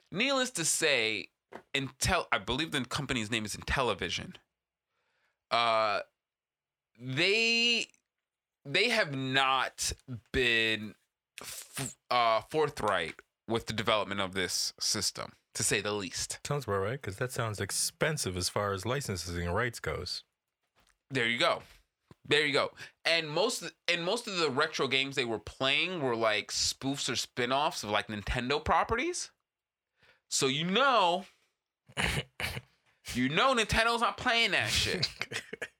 [0.09, 1.27] Needless to say,
[1.75, 4.35] Intel, I believe the company's name is Intellivision.
[5.51, 5.99] Uh,
[6.97, 7.87] they
[8.65, 9.91] they have not
[10.31, 10.95] been
[11.41, 13.15] f- uh, forthright
[13.49, 16.39] with the development of this system, to say the least.
[16.45, 20.23] Sounds about right, because that sounds expensive as far as licensing and rights goes.
[21.09, 21.63] There you go.
[22.27, 22.71] There you go.
[23.05, 27.15] And most and most of the retro games they were playing were like spoofs or
[27.15, 29.31] spin-offs of like Nintendo properties.
[30.29, 31.25] So you know
[33.13, 35.09] you know Nintendo's not playing that shit.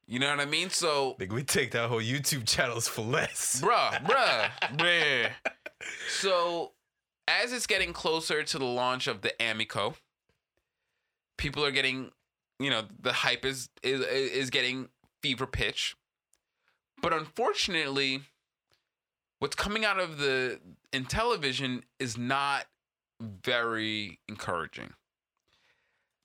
[0.08, 0.72] You know what I mean?
[0.72, 3.62] So Like we take that whole YouTube channels for less.
[3.62, 5.30] bruh, bruh, bruh.
[6.10, 6.72] So
[7.30, 9.96] as it's getting closer to the launch of the Amico,
[11.38, 12.12] people are getting,
[12.60, 14.90] you know, the hype is is is getting
[15.22, 15.96] fever pitch.
[17.02, 18.22] But unfortunately,
[19.40, 20.60] what's coming out of the
[20.92, 22.66] Intellivision is not
[23.22, 24.94] very encouraging.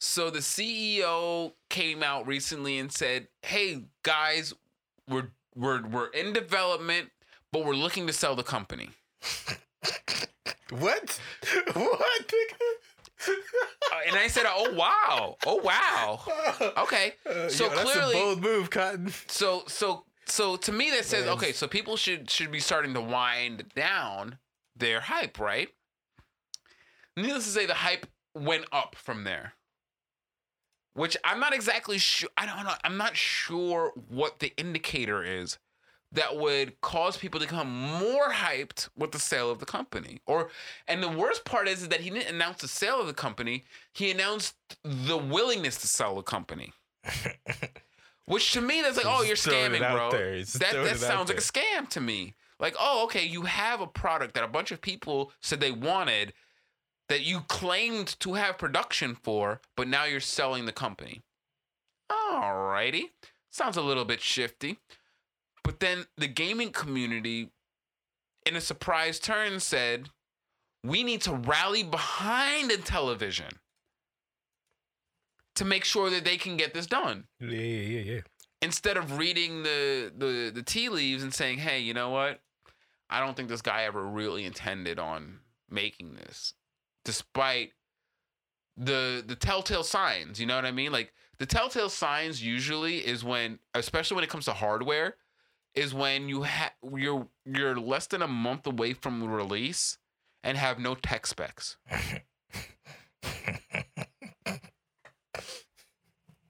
[0.00, 4.54] So the CEO came out recently and said, "Hey guys,
[5.08, 7.10] we're we're we're in development,
[7.52, 8.88] but we're looking to sell the company."
[10.70, 11.20] What?
[11.74, 12.32] What?
[13.26, 16.20] Uh, and I said, "Oh wow, oh wow,
[16.84, 19.12] okay." Uh, So yo, clearly- bold move, Cotton.
[19.28, 21.34] So so so to me that says Man.
[21.34, 24.38] okay, so people should should be starting to wind down
[24.76, 25.68] their hype, right?
[27.16, 29.54] Needless to say, the hype went up from there.
[30.94, 32.28] Which I'm not exactly sure.
[32.36, 32.74] I don't know.
[32.82, 35.58] I'm not sure what the indicator is
[36.14, 40.20] that would cause people to become more hyped with the sale of the company.
[40.26, 40.50] Or
[40.88, 43.64] and the worst part is, is that he didn't announce the sale of the company.
[43.92, 46.72] He announced the willingness to sell the company.
[48.26, 50.10] Which to me, that's like, oh, you're scamming, bro.
[50.10, 52.34] That that sounds like a scam to me.
[52.58, 56.32] Like, oh, okay, you have a product that a bunch of people said they wanted,
[57.08, 61.22] that you claimed to have production for, but now you're selling the company.
[62.10, 63.10] Alrighty,
[63.50, 64.78] sounds a little bit shifty.
[65.64, 67.50] But then the gaming community,
[68.46, 70.10] in a surprise turn, said,
[70.84, 73.54] we need to rally behind Intellivision
[75.56, 78.20] to make sure that they can get this done Yeah, yeah, yeah, yeah.
[78.60, 82.40] instead of reading the, the the tea leaves and saying, "Hey, you know what?
[83.08, 86.54] I don't think this guy ever really intended on making this,"
[87.04, 87.72] despite
[88.76, 90.38] the the telltale signs.
[90.40, 90.92] You know what I mean?
[90.92, 95.16] Like the telltale signs usually is when, especially when it comes to hardware,
[95.74, 99.98] is when you have you're you're less than a month away from release
[100.42, 101.76] and have no tech specs.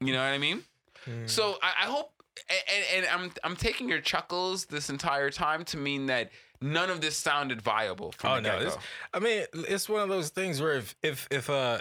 [0.01, 0.63] You know what I mean?
[1.07, 1.29] Mm.
[1.29, 2.13] So I, I hope,
[2.49, 7.01] and, and I'm I'm taking your chuckles this entire time to mean that none of
[7.01, 8.13] this sounded viable.
[8.13, 8.59] From Oh no!
[8.59, 8.77] get-go.
[9.15, 11.79] I mean, it's one of those things where if if if uh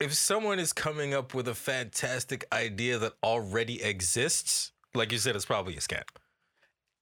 [0.00, 5.34] if someone is coming up with a fantastic idea that already exists, like you said,
[5.34, 6.02] it's probably a scam.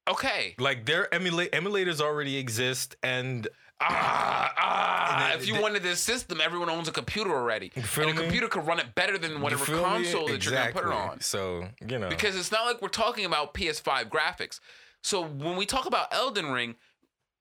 [0.09, 0.55] Okay.
[0.59, 3.49] Like their emulate emulators already exist, and
[3.85, 5.12] Ah, ah.
[5.12, 8.15] And then- If you the- wanted this system, everyone owns a computer already, and a
[8.15, 11.21] computer could run it better than whatever console that you're gonna put it on.
[11.21, 14.61] So you know, Because it's not like we're talking about PS5 graphics.
[15.03, 16.77] So when we talk about Elden Ring,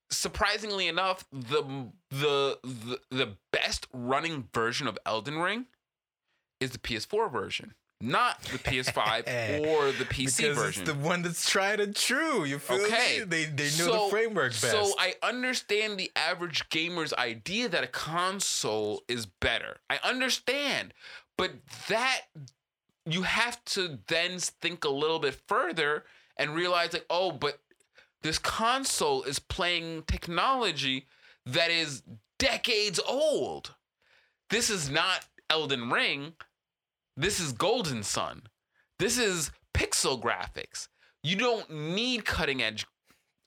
[0.10, 5.68] surprisingly enough, the the the, the best running version of Elden Ring
[6.60, 7.76] is the PS4 version.
[8.02, 9.60] Not the PS5 eh.
[9.60, 10.84] or the PC because version.
[10.84, 12.44] it's the one that's tried and true.
[12.46, 13.20] You feel Okay.
[13.20, 13.26] me?
[13.26, 14.72] They they know So- the framework best.
[14.72, 19.78] So I understand the average gamer's idea that a console is better.
[19.90, 20.94] I understand.
[21.38, 21.52] But
[21.88, 22.22] that
[23.06, 26.04] you have to then think a little bit further
[26.38, 27.60] and realize like, oh, but
[28.22, 31.08] this console is playing technology
[31.46, 32.04] that is
[32.38, 33.74] decades old.
[34.52, 36.34] This is not Elden Ring.
[37.18, 38.44] This is Golden Sun.
[38.98, 40.88] This is pixel graphics.
[41.24, 42.86] You don't need cutting edge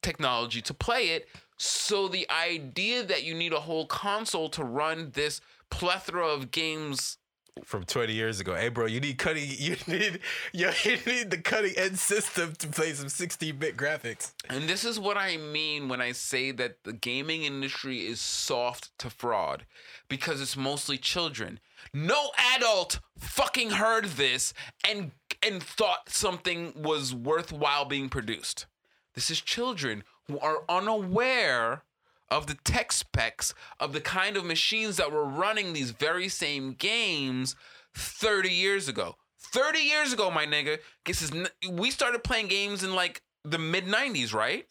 [0.03, 1.29] technology to play it.
[1.59, 7.19] So the idea that you need a whole console to run this plethora of games
[7.63, 8.55] from 20 years ago.
[8.55, 9.45] Hey, bro, you need cutting.
[9.65, 10.21] You need
[10.53, 10.71] you
[11.07, 14.33] need the cutting edge system to play some 16-bit graphics.
[14.49, 18.97] And this is what I mean when I say that the gaming industry is soft
[18.99, 19.65] to fraud
[20.09, 21.61] because it's mostly children.
[21.93, 24.53] No adult fucking heard this
[24.89, 25.13] and
[25.43, 28.67] and thought something was worthwhile being produced.
[29.15, 31.83] This is children who are unaware
[32.31, 36.73] of the tech specs of the kind of machines that were running these very same
[36.73, 37.55] games
[37.95, 39.17] 30 years ago.
[39.39, 40.79] 30 years ago, my nigga.
[41.05, 41.33] This is
[41.71, 44.67] we started playing games in like the mid 90s, right?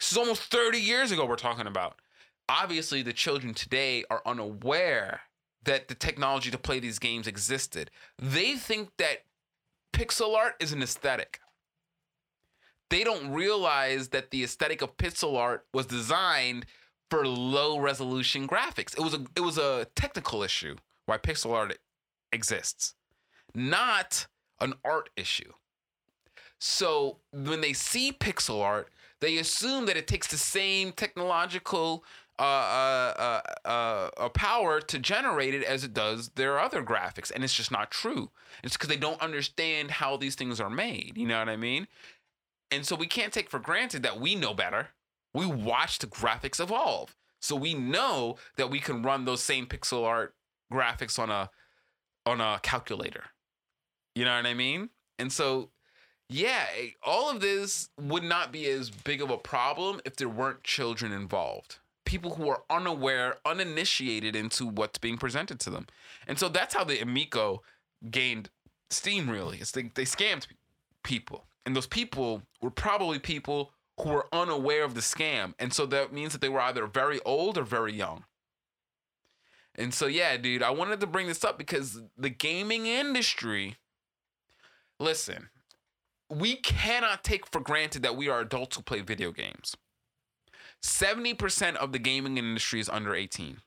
[0.00, 1.96] This is almost 30 years ago we're talking about.
[2.48, 5.20] Obviously, the children today are unaware
[5.64, 7.90] that the technology to play these games existed.
[8.18, 9.18] They think that
[9.94, 11.38] pixel art is an aesthetic.
[12.92, 16.66] They don't realize that the aesthetic of pixel art was designed
[17.10, 18.94] for low resolution graphics.
[18.94, 20.76] It was a it was a technical issue
[21.06, 21.78] why pixel art
[22.32, 22.94] exists,
[23.54, 24.26] not
[24.60, 25.54] an art issue.
[26.58, 32.04] So when they see pixel art, they assume that it takes the same technological
[32.38, 37.42] uh, uh, uh, uh, power to generate it as it does their other graphics, and
[37.42, 38.30] it's just not true.
[38.62, 41.12] It's because they don't understand how these things are made.
[41.16, 41.86] You know what I mean?
[42.72, 44.88] And so we can't take for granted that we know better.
[45.34, 50.04] We watch the graphics evolve, so we know that we can run those same pixel
[50.04, 50.34] art
[50.72, 51.50] graphics on a
[52.24, 53.24] on a calculator.
[54.14, 54.90] You know what I mean?
[55.18, 55.70] And so
[56.28, 56.64] yeah,
[57.02, 61.12] all of this would not be as big of a problem if there weren't children
[61.12, 61.78] involved.
[62.06, 65.86] People who are unaware, uninitiated into what's being presented to them.
[66.26, 67.62] And so that's how the Amico
[68.10, 68.48] gained
[68.88, 69.58] steam, really.
[69.58, 70.46] It's they, they scammed
[71.04, 71.44] people.
[71.64, 75.54] And those people were probably people who were unaware of the scam.
[75.58, 78.24] And so that means that they were either very old or very young.
[79.74, 83.76] And so, yeah, dude, I wanted to bring this up because the gaming industry,
[85.00, 85.48] listen,
[86.28, 89.76] we cannot take for granted that we are adults who play video games.
[90.82, 93.58] 70% of the gaming industry is under 18.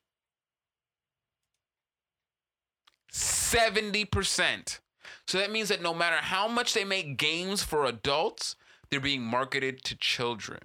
[3.11, 4.79] 70%.
[5.27, 8.55] So that means that no matter how much they make games for adults,
[8.89, 10.59] they're being marketed to children.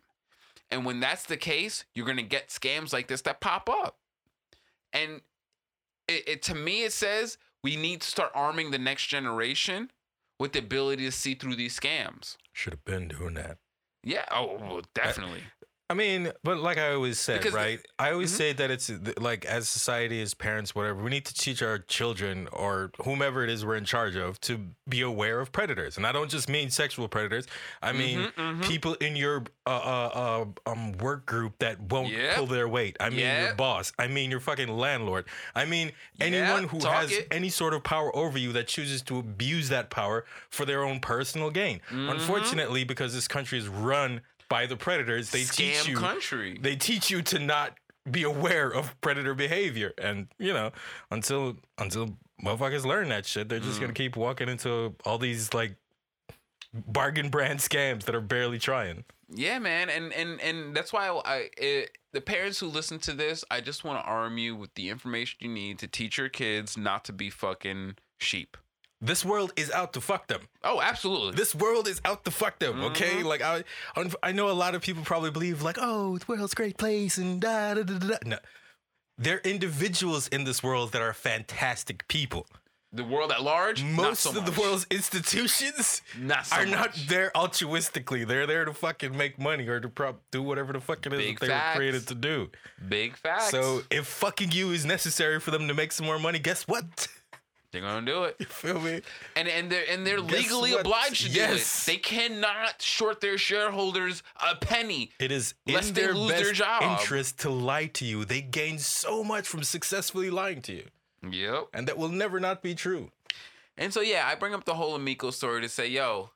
[0.70, 3.96] And when that's the case, you're going to get scams like this that pop up.
[4.92, 5.20] And
[6.08, 9.90] it, it to me it says we need to start arming the next generation
[10.38, 12.36] with the ability to see through these scams.
[12.52, 13.58] Should have been doing that.
[14.02, 15.42] Yeah, oh, definitely.
[15.90, 17.80] I mean, but like I always said, Because the- right?
[17.98, 18.36] I always Mhm.
[18.36, 22.46] say that it's like as society, as parents, whatever, we need to teach our children
[22.52, 25.96] or whomever it is we're in charge of to be aware of predators.
[25.96, 27.46] And I don't just mean sexual predators.
[27.82, 28.64] I mean Mhm, mhm.
[28.68, 32.36] people in your uh, uh, uh, um work group that won't Yep.
[32.36, 32.96] pull their weight.
[33.00, 33.92] I mean your boss.
[33.98, 35.24] I mean your fucking landlord.
[35.56, 37.26] I mean anyone who has it.
[37.32, 41.00] any sort of power over you that chooses to abuse that power for their own
[41.00, 41.80] personal gain.
[41.88, 42.10] Mm-hmm.
[42.10, 44.20] Unfortunately, because this country is run
[44.50, 46.58] by the predators, they Scam teach you country.
[46.60, 47.78] they teach you to not
[48.10, 50.70] be aware of predator behavior and you know
[51.10, 53.82] until until motherfuckers learn that shit they're just Mm.
[53.82, 55.76] gonna keep walking into all these like
[56.72, 61.50] bargain brand scams that are barely trying Yeah, man, and and and that's why I,
[61.56, 64.88] it, the parents who listen to this, I just want to arm you with the
[64.88, 68.56] information you need to teach your kids not to be fucking sheep.
[69.00, 71.32] This world is out to fuck them Oh, absolutely.
[71.32, 72.84] this world is out to fuck them Mm-hmm.
[72.84, 73.64] okay like I,
[74.22, 77.16] I know a lot of people probably believe like oh the world's a great place
[77.18, 78.38] and da da da da no
[79.18, 82.46] they're individuals in this world that are fantastic people
[82.92, 87.30] the world at large, most so of the world's institutions Not so are not there
[87.36, 88.26] altruistically.
[88.26, 91.18] They're there to fucking make money or to prop do whatever the fuck it is
[91.20, 91.74] Big that they facts.
[91.76, 92.50] were created to do.
[92.88, 93.50] big facts.
[93.52, 97.06] So if fucking you is necessary for them to make some more money, guess what?
[97.72, 99.00] they're gonna do it, You feel me?
[99.36, 100.80] and and they're and they're Guess legally what?
[100.80, 101.86] obliged to Yes.
[101.86, 101.94] do it.
[101.94, 105.12] They cannot short their shareholders a penny.
[105.18, 106.82] It is Lest in they their lose best their job.
[107.00, 108.24] interest to lie to you.
[108.24, 110.86] They gain so much from successfully lying to you,
[111.30, 111.68] Yep.
[111.72, 113.10] and that will never not be true.
[113.78, 116.30] And so yeah, I bring up the whole Amico story to say, yo,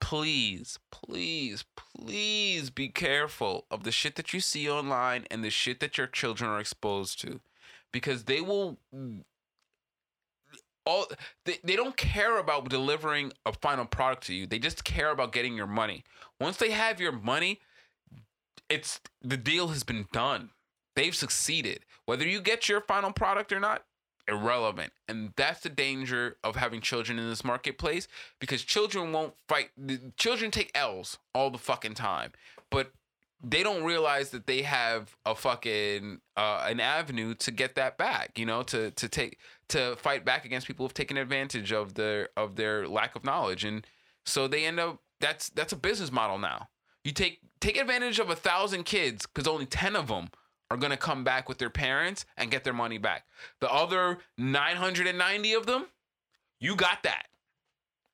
[0.00, 5.80] please, please, please be careful of the shit that you see online and the shit
[5.80, 7.40] that your children are exposed to.
[7.92, 8.78] Because they will
[10.84, 11.06] all
[11.44, 14.46] they, they don't care about delivering a final product to you.
[14.46, 16.04] They just care about getting your money.
[16.40, 17.60] Once they have your money,
[18.68, 20.50] it's the deal has been done.
[20.96, 21.84] They've succeeded.
[22.06, 23.84] Whether you get your final product or not,
[24.28, 24.92] irrelevant.
[25.08, 28.08] And that's the danger of having children in this marketplace
[28.40, 29.70] because children won't fight.
[30.16, 32.32] Children take L's all the fucking time,
[32.70, 32.92] but
[33.42, 38.38] they don't realize that they have a fucking uh, an avenue to get that back.
[38.38, 39.38] You know, to to take
[39.68, 43.64] to fight back against people who've taken advantage of their of their lack of knowledge,
[43.64, 43.86] and
[44.24, 45.00] so they end up.
[45.20, 46.68] That's that's a business model now.
[47.04, 50.30] You take take advantage of a thousand kids because only ten of them
[50.70, 53.26] are gonna come back with their parents and get their money back.
[53.60, 55.86] The other 990 of them,
[56.60, 57.26] you got that.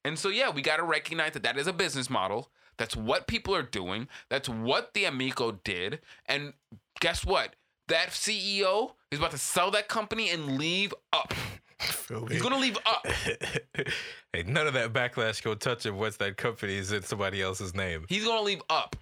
[0.05, 2.51] And so yeah, we got to recognize that that is a business model.
[2.79, 4.09] That's what people are doing.
[4.31, 6.01] That's what the Amico did.
[6.27, 6.55] And
[7.01, 7.57] guess what?
[7.89, 11.35] That CEO is about to sell that company and leave up.
[11.79, 12.27] Feel?
[12.27, 13.07] He's gonna leave up.
[14.33, 17.75] hey, none of that backlash go touch him once that company is in somebody else's
[17.75, 18.05] name.
[18.09, 18.97] He's gonna leave up.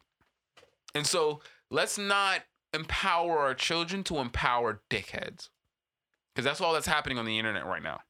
[0.94, 2.42] And so let's not
[2.74, 5.48] empower our children to empower dickheads.
[6.34, 8.00] Because that's all that's happening on the internet right now.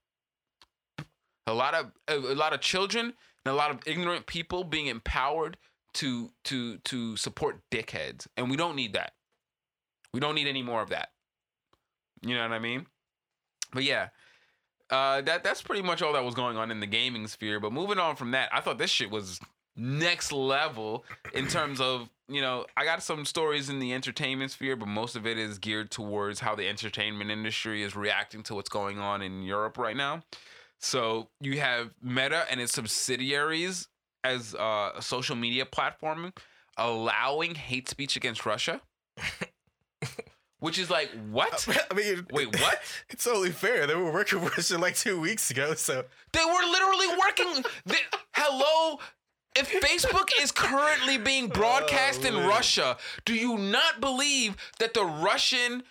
[1.47, 3.15] A lot of a lot of children
[3.47, 5.57] and a lot of ignorant people being empowered
[5.95, 8.27] to to to support dickheads.
[8.37, 9.13] And we don't need that.
[10.13, 11.11] We don't need any more of that.
[12.23, 12.87] You know what I mean?
[13.73, 14.09] But yeah.
[14.91, 17.61] Uh, that that's pretty much all that was going on in the gaming sphere.
[17.61, 19.39] But moving on from that, I thought this shit was
[19.77, 24.75] next level in terms of you know I got some stories in the entertainment sphere,
[24.75, 28.69] but most of it is geared towards how the entertainment industry is reacting to what's
[28.69, 30.23] going on in Europe right now.
[30.81, 33.89] So you have Meta and its subsidiaries
[34.25, 36.33] as uh, a social media platform
[36.77, 38.83] allowing hate speech against Russia,
[40.61, 41.67] which is like what?
[41.91, 42.81] I mean, Wait, what?
[43.11, 43.87] It's only fair.
[43.87, 47.65] They were working with Russia like two weeks ago, so They were literally working.
[47.87, 47.97] They,
[48.33, 48.99] hello.
[49.59, 52.47] If Facebook is currently being broadcast Oh, in.
[52.47, 55.83] Russia, do you not believe that the Russian,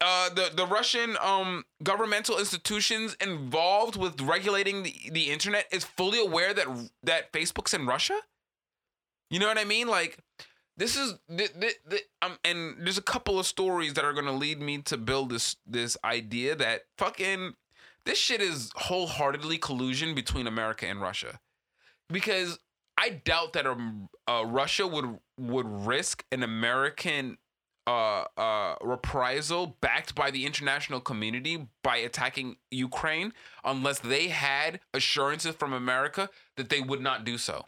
[0.00, 6.20] uh, the the Russian um governmental institutions involved with regulating the, the internet is fully
[6.20, 6.66] aware that
[7.02, 8.18] that Facebook's in Russia?
[9.30, 9.88] You know what I mean?
[9.88, 10.18] Like
[10.76, 14.32] this is the, the, the, um, and there's a couple of stories that are gonna
[14.32, 17.54] lead me to build this this idea that fucking
[18.04, 21.40] this shit is wholeheartedly collusion between America and Russia,
[22.08, 22.58] because
[22.98, 27.38] I doubt that um, uh, Russia would would risk an American
[27.86, 33.32] uh, uh, reprisal backed by the international community by attacking Ukraine
[33.64, 37.66] unless they had assurances from America that they would not do so.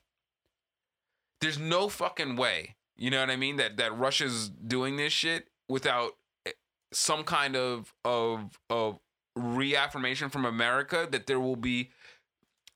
[1.41, 5.49] There's no fucking way, you know what I mean, that that Russia's doing this shit
[5.69, 6.13] without
[6.47, 6.53] eh,
[6.93, 8.99] some kind of of of
[9.37, 11.91] reaffirmation from America that there will be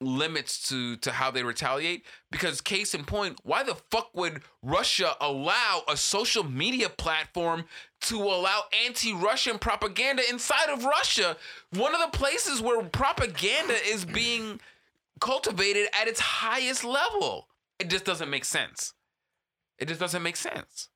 [0.01, 2.05] limits to to how they retaliate?
[2.31, 7.65] Because case in point why the fuck would russia allow a social media platform
[8.03, 11.37] to allow anti-russian propaganda inside of russia?
[11.71, 14.61] One of the places where propaganda is being
[15.21, 17.49] cultivated at its highest level.
[17.79, 18.95] It just doesn't make sense.
[19.79, 20.89] It just doesn't make sense.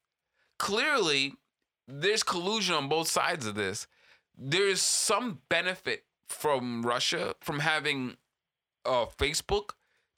[0.58, 1.34] Clearly
[1.86, 3.86] there's collusion on both sides of this.
[4.36, 8.16] There's some benefit from russia from having
[8.86, 9.70] uh, Facebook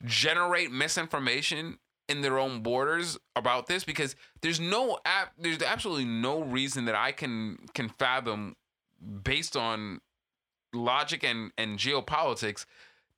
[0.05, 3.85] generate misinformation in their own borders about this?
[3.85, 8.57] Because there's no app there's absolutely no reason that I can can fathom
[9.23, 10.01] based on
[10.73, 12.67] logic and and geopolitics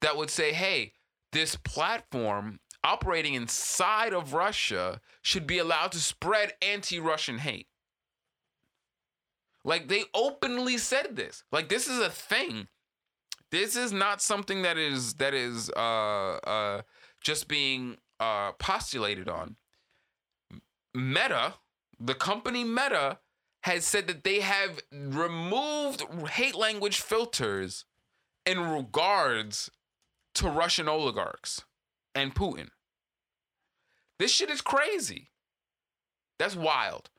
[0.00, 0.92] that would say hey
[1.32, 7.66] this platform operating inside of Russia should be allowed to spread anti-Russian hate.
[9.64, 11.44] Like they openly said this.
[11.52, 12.68] Like this is a thing
[13.50, 16.82] this is not something that is that is uh uh
[17.20, 19.56] just being uh postulated on.
[20.94, 21.54] Meta
[22.00, 23.18] the company meta
[23.62, 27.84] has said that they have removed hate language filters
[28.46, 29.70] in regards
[30.34, 31.64] to russian oligarchs
[32.14, 32.68] and putin.
[34.18, 35.30] This shit is crazy.
[36.38, 37.10] That's wild.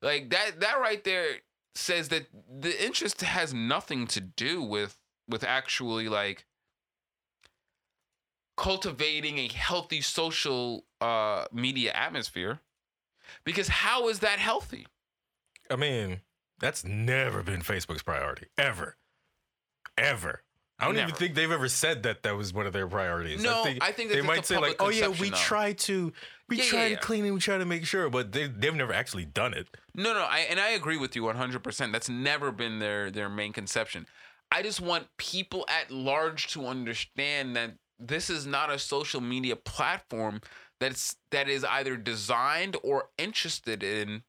[0.00, 1.36] Like that that right there
[1.74, 2.26] says that
[2.60, 4.98] the interest has nothing to do with
[5.28, 6.44] with actually like
[8.56, 12.60] cultivating a healthy social uh media atmosphere
[13.44, 14.86] because how is that healthy
[15.70, 16.20] I mean,
[16.58, 18.96] that's never been Facebook's priority ever,
[19.96, 20.42] ever.
[20.78, 21.08] I don't Never.
[21.08, 23.42] even think they've ever said that that was one of their priorities.
[23.42, 25.36] No, I think, I think they might say like, "Oh yeah, we though.
[25.36, 26.12] try to,
[26.48, 28.74] we Yeah, try yeah, to clean it, we try to make sure," but they they've
[28.74, 29.68] never actually done it.
[29.94, 31.92] No, no, I and I agree with you 100%.
[31.92, 34.06] That's never been their their main conception.
[34.52, 39.56] I just want people at large to understand that this is not a social media
[39.56, 40.42] platform
[40.78, 44.22] that's that is either designed or interested in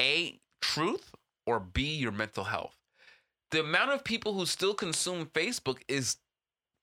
[0.00, 2.76] a truth or b your mental health.
[3.50, 6.18] The amount of people who still consume Facebook is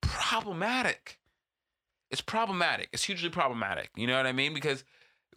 [0.02, 1.20] problematic.
[2.12, 2.90] It's problematic.
[2.92, 3.92] It's hugely problematic.
[3.96, 4.54] You know what I mean?
[4.54, 4.84] Because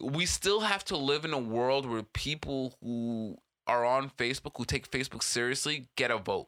[0.01, 3.37] we still have to live in a world where people who
[3.67, 6.47] are on Facebook, who take Facebook seriously, get a vote.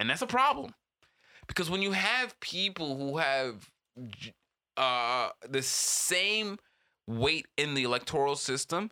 [0.00, 0.74] And that's a problem.
[1.46, 3.70] Because when you have people who have
[4.76, 6.58] uh, the same
[7.06, 8.90] weight in the electoral system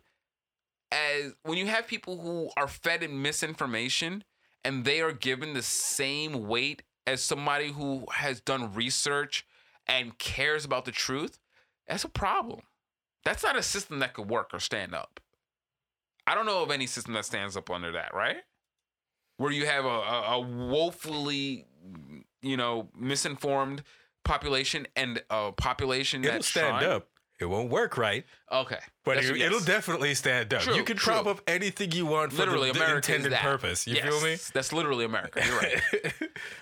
[0.91, 4.23] as when you have people who are fed in misinformation
[4.63, 9.45] and they are given the same weight as somebody who has done research
[9.87, 11.39] and cares about the truth,
[11.87, 12.61] that's a problem.
[13.25, 15.19] That's not a system that could work or stand up.
[16.27, 18.43] I don't know of any system that stands up under that, right?
[19.39, 21.65] Where you have a, a, woefully,
[22.41, 23.83] you know, misinformed
[24.25, 27.07] population and a population It'll that's stand trying- up.
[27.39, 29.45] It won't work right, Okay, but That's- it, yes.
[29.45, 30.61] it'll definitely stand up.
[30.63, 33.87] True, you can prop up anything you want for literally the, the intended purpose.
[33.87, 34.35] You feel me?
[34.53, 35.41] That's literally America.
[35.45, 35.81] You're right,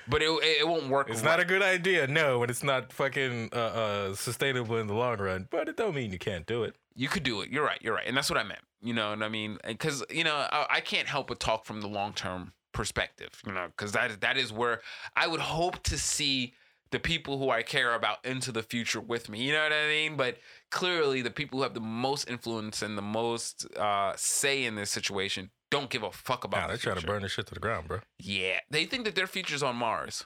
[0.08, 1.10] but it, it, won't work.
[1.10, 1.32] It's right.
[1.32, 5.18] not a good idea, no, and it's not fucking uh, uh, sustainable in the long
[5.18, 5.48] run.
[5.50, 6.76] But it don't mean you can't do it.
[6.94, 7.50] You could do it.
[7.50, 7.80] You're right.
[7.82, 8.06] You're right.
[8.06, 8.62] And that's what I meant.
[8.80, 11.82] You know, and I mean, because you know, I, I can't help but talk from
[11.82, 13.41] the long term perspective.
[13.45, 14.82] You know, because that that is where
[15.15, 16.53] I would hope to see
[16.91, 19.41] the people who I care about into the future with me.
[19.43, 20.15] You know what I mean?
[20.15, 20.38] But
[20.72, 24.89] clearly, the people who have the most influence and the most uh, say in this
[24.89, 26.61] situation don't give a fuck about.
[26.61, 27.99] Nah, the they're trying to burn this shit to the ground, bro.
[28.20, 30.26] Yeah, they think that their future's on Mars,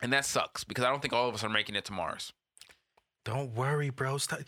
[0.00, 2.32] and that sucks because I don't think all of us are making it to Mars.
[3.24, 4.18] Don't worry, bro.
[4.18, 4.40] Stop.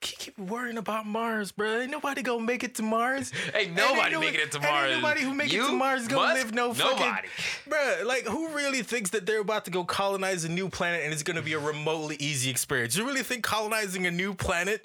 [0.00, 1.80] Keep keep worrying about Mars, bro.
[1.80, 3.32] Ain't nobody gonna make it to Mars.
[3.54, 4.90] Ain't Ain't nobody no- making it to Mars.
[4.92, 6.98] ain't nobody who make it to Mars gonna live no fucking.
[6.98, 7.28] Nobody.
[7.68, 11.12] Bruh, like who really thinks that they're about to go colonize a new planet and
[11.12, 12.96] it's gonna be a remotely easy experience?
[12.96, 14.84] You really think colonizing a new planet,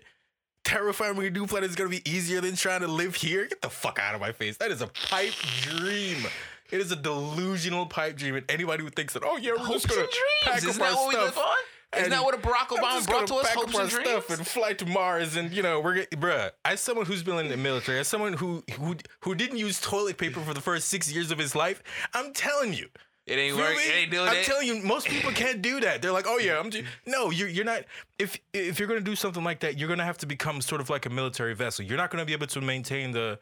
[0.63, 3.45] terrifying a new planet is gonna be easier than trying to live here?
[3.47, 4.57] Get the fuck out of my face.
[4.57, 6.25] That is a pipe dream.
[6.71, 9.83] It is a delusional pipe dream, and anybody who thinks that, oh yeah, we're Hopes
[9.83, 10.07] just gonna
[10.43, 11.57] pack up that our what we live stuff on?
[11.97, 13.47] Isn't that what a Barack Obama brought gonna us?
[13.47, 14.09] pack Hopes up and our dreams.
[14.25, 16.51] stuff and fly to Mars, and you know we're bruh.
[16.63, 20.17] As someone who's been in the military, as someone who who who didn't use toilet
[20.17, 21.83] paper for the first six years of his life,
[22.13, 22.87] I'm telling you,
[23.27, 23.75] It ain't Feel work.
[23.77, 24.45] It ain't doing I'm it.
[24.45, 26.01] telling you, most people can't do that.
[26.01, 26.71] They're like, oh yeah, I'm.
[26.71, 27.83] Just, no, you're you're not.
[28.17, 30.89] If if you're gonna do something like that, you're gonna have to become sort of
[30.89, 31.83] like a military vessel.
[31.83, 33.37] You're not gonna be able to maintain the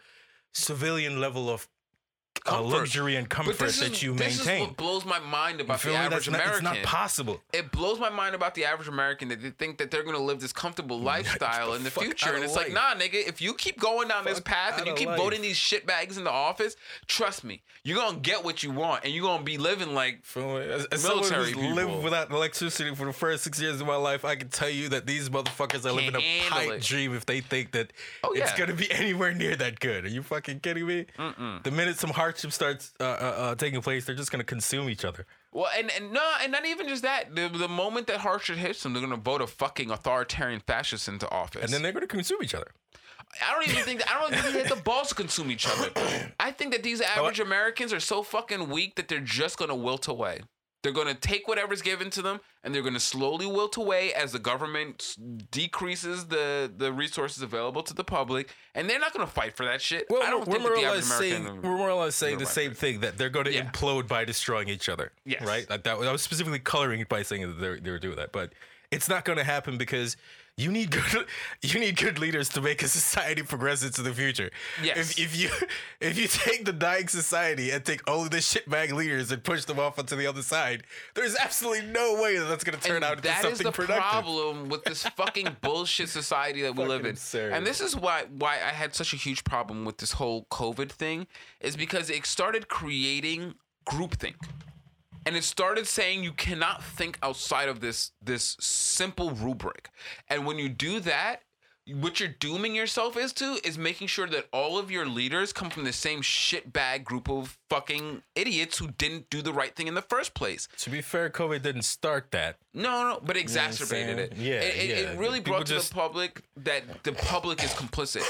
[0.54, 1.68] civilian level of
[2.46, 2.78] Comfort.
[2.78, 4.68] luxury and comfort that you this is maintain.
[4.68, 6.64] what blows my mind about the average not, it's American.
[6.64, 7.42] not possible.
[7.54, 10.40] it blows my mind about the average American that they think that they're gonna live
[10.40, 13.28] this comfortable lifestyle the in the future, and it's like, nah, nigga.
[13.28, 15.18] If you keep going down this path and you keep life.
[15.18, 16.76] voting these shitbags in the office,
[17.08, 20.22] trust me, you're gonna get what you want, and you're gonna be living like?
[20.36, 21.72] As, as Military people.
[21.74, 24.88] lived without electricity for the first six years of my life, I can tell you
[24.90, 26.82] that these motherfuckers are living a pipe it.
[26.84, 27.92] dream if they think that
[28.24, 30.06] Oh, it's gonna be anywhere near that good.
[30.06, 31.06] Are you fucking kidding me?
[31.18, 31.64] Mm-mm.
[31.64, 35.06] The minute some hardship starts uh, uh, uh, taking place, they're just gonna consume each
[35.06, 35.26] other.
[35.54, 37.34] Well, and, and no, and not even just that.
[37.34, 41.30] The, the moment that hardship hits them, they're gonna vote a fucking authoritarian fascist into
[41.32, 41.64] office.
[41.64, 42.72] And then they're gonna consume each other.
[43.48, 45.50] I don't even think that, I don't even think they have the balls to consume
[45.50, 45.90] each other.
[46.40, 50.08] I think that these average Americans are so fucking weak that they're just gonna wilt
[50.08, 50.42] away.
[50.82, 54.40] They're gonna take whatever's given to them, and they're gonna slowly wilt away as the
[54.40, 55.16] government
[55.52, 59.82] decreases the the resources available to the public, and they're not gonna fight for that
[59.82, 60.08] shit.
[60.10, 62.06] Well, I don't we're think that more the or average less saying we're more or
[62.06, 63.70] less saying the same thing that they're going to Yeah.
[63.70, 65.12] implode by destroying each other.
[65.26, 65.44] Yes.
[65.46, 65.70] right.
[65.70, 68.32] Like that, I was specifically coloring it by saying that they they were doing that,
[68.32, 68.54] but
[68.92, 70.16] it's not going to happen because
[70.60, 71.26] you need good
[71.62, 74.50] you need good leaders to make a society progress into the future.
[74.84, 75.12] Yes.
[75.18, 75.50] If, if you
[76.02, 79.66] if you take the dying society and take all of the shitbag leaders and push
[79.66, 80.84] them off onto the other side,
[81.16, 83.72] there's absolutely no way that that's going to turn And out into that is the
[83.72, 84.04] productive.
[84.04, 87.12] problem with this fucking bullshit society that we live in.
[87.12, 87.54] absurd.
[87.54, 90.92] And this is why why I had such a huge problem with this whole COVID
[90.92, 91.28] thing
[91.62, 93.56] is because it started creating
[93.88, 94.36] groupthink.
[95.26, 99.90] And it started saying you cannot think outside of this this simple rubric.
[100.28, 101.42] And when you do that,
[101.96, 105.70] what you're dooming yourself is to is making sure that all of your leaders come
[105.70, 109.94] from the same shitbag group of fucking idiots who didn't do the right thing in
[109.96, 110.68] the first place.
[110.78, 112.58] To be fair, COVID didn't start that.
[112.74, 114.38] No, no, but what I'm exacerbated it.
[114.38, 114.96] Yeah, it, it, yeah.
[115.12, 118.24] it really People brought to just- the public that the public is complicit.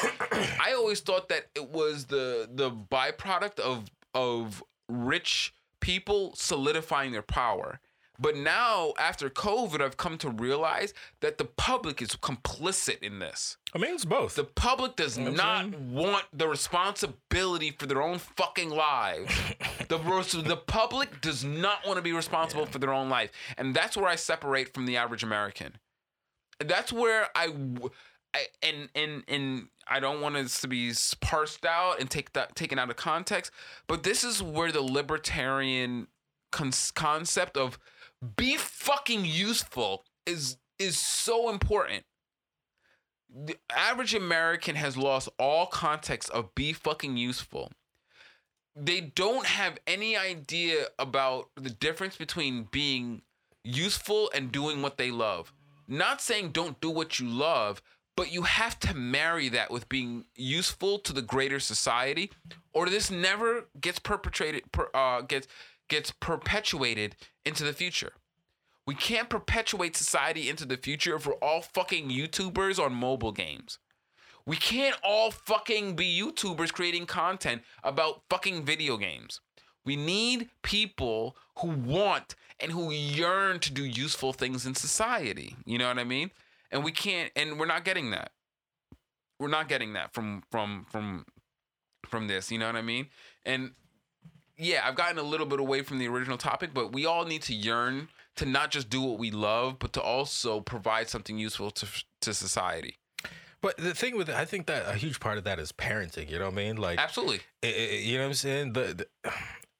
[0.61, 7.21] I always thought that it was the the byproduct of of rich people solidifying their
[7.21, 7.79] power.
[8.21, 13.55] But now, after COVID, I've come to realize that the public is complicit in this.
[13.73, 14.35] I mean, it's both.
[14.35, 19.33] The public does know not want the responsibility for their own fucking lives.
[19.87, 19.97] the
[20.45, 24.07] the public does not want to be responsible for their own life, and that's where
[24.07, 25.77] I separate from the average American.
[26.59, 27.53] That's where I,
[28.33, 32.55] I- and and and I don't want this to be parsed out and take that
[32.55, 33.51] taken out of context,
[33.87, 36.07] but this is where the libertarian
[36.51, 37.79] con- concept of
[38.35, 42.05] be fucking useful is is so important
[43.29, 47.71] the average American has lost all context of be fucking useful.
[48.75, 53.21] They don't have any idea about the difference between being
[53.63, 55.53] useful and doing what they love.
[55.87, 57.81] Not saying don't do what you love,
[58.19, 62.29] but you have to marry that with being useful to the greater society,
[62.73, 65.47] or this never gets perpetrated, per, uh, gets
[65.87, 67.15] gets perpetuated
[67.45, 68.11] into the future.
[68.85, 73.79] We can't perpetuate society into the future if we're all fucking YouTubers on mobile games.
[74.45, 79.39] We can't all fucking be YouTubers creating content about fucking video games.
[79.85, 85.55] We need people who want and who yearn to do useful things in society.
[85.65, 86.31] You know what I mean?
[86.71, 88.31] And we can't and we're not getting that.
[89.39, 91.25] We're not getting that from from from
[92.07, 93.07] from this, you know what I mean?
[93.45, 93.71] And
[94.57, 97.41] yeah, I've gotten a little bit away from the original topic, but we all need
[97.43, 101.71] to yearn to not just do what we love, but to also provide something useful
[101.71, 101.87] to
[102.21, 102.97] to society.
[103.61, 106.29] but the thing with it, I think that a huge part of that is parenting.
[106.29, 106.77] You know what I mean?
[106.77, 107.41] Like, Absolutely.
[107.63, 108.73] i- i- you know what I'm saying?
[108.73, 109.33] The, the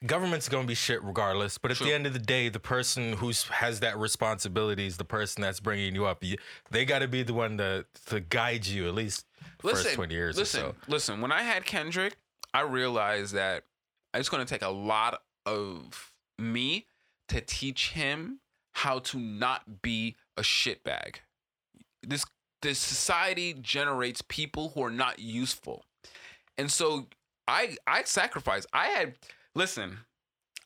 [0.06, 1.58] government's gonna be shit regardless.
[1.58, 1.88] But at True.
[1.88, 5.60] the end of the day, the person who has that responsibility is the person that's
[5.60, 6.24] bringing you up.
[6.24, 6.38] You,
[6.72, 9.26] they got to be the one to to guide you at least
[9.64, 10.68] Listen, first twenty years listen, or so.
[10.68, 10.91] listen.
[10.91, 12.18] Listen, when I had Kendrick,
[12.54, 13.64] I realized that
[14.14, 16.88] it's going to take a lot of me
[17.28, 18.39] to teach him
[18.74, 21.18] how to not be a shitbag.
[22.06, 22.26] This
[22.62, 25.86] this society generates people who are not useful,
[26.58, 27.08] and so
[27.47, 28.68] I I sacrificed.
[28.74, 29.16] I had
[29.56, 30.00] listen.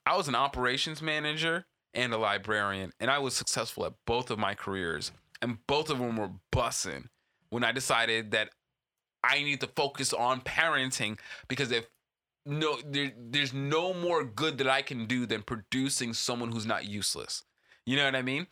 [0.05, 4.39] I was an operations manager and a librarian, and I was successful at both of
[4.39, 5.11] my careers,
[5.41, 7.05] and both of them were bussing
[7.49, 8.49] when I decided that
[9.23, 11.17] I need to focus on parenting
[11.47, 11.85] because if
[12.45, 16.85] no there, there's no more good that I can do than producing someone who's not
[16.85, 17.43] useless.
[17.85, 18.47] You know what I mean?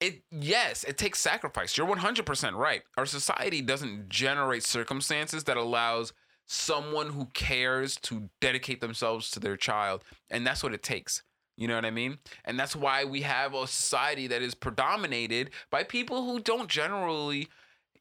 [0.00, 1.76] It yes, it takes sacrifice.
[1.76, 2.82] You're 100% right.
[2.96, 6.12] Our society doesn't generate circumstances that allows
[6.46, 11.22] someone who cares to dedicate themselves to their child, and that's what it takes.
[11.56, 12.18] You know what I mean?
[12.44, 17.48] And that's why we have a society that is predominated by people who don't generally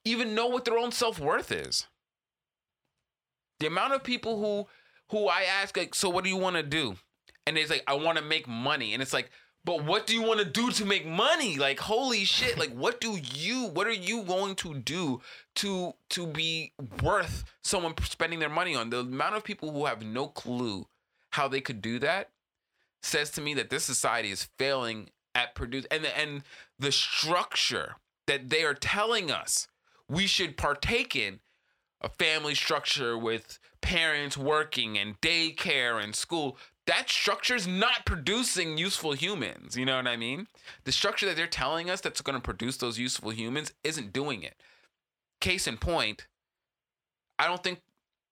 [0.05, 1.87] even know what their own self-worth is.
[3.59, 4.67] The amount of people who
[5.09, 6.95] who I ask like, so what do you want to do?
[7.45, 8.93] And it's like, I want to make money.
[8.93, 9.29] And it's like,
[9.65, 11.57] but what do you want to do to make money?
[11.57, 12.57] Like, holy shit!
[12.57, 13.67] Like, what do you?
[13.67, 15.21] What are you going to do
[15.55, 18.89] to to be worth someone spending their money on?
[18.89, 20.87] The amount of people who have no clue
[21.31, 22.29] how they could do that
[23.01, 26.43] says to me that this society is failing at produce and the, and
[26.79, 27.95] the structure
[28.27, 29.67] that they are telling us
[30.07, 31.39] we should partake in
[32.01, 36.57] a family structure with parents working and daycare and school
[36.87, 40.47] that structure is not producing useful humans you know what i mean?
[40.83, 44.43] The structure that they're telling us that's going to produce those useful humans isn't doing
[44.43, 44.55] it.
[45.41, 46.27] Case in point
[47.39, 47.81] i don't think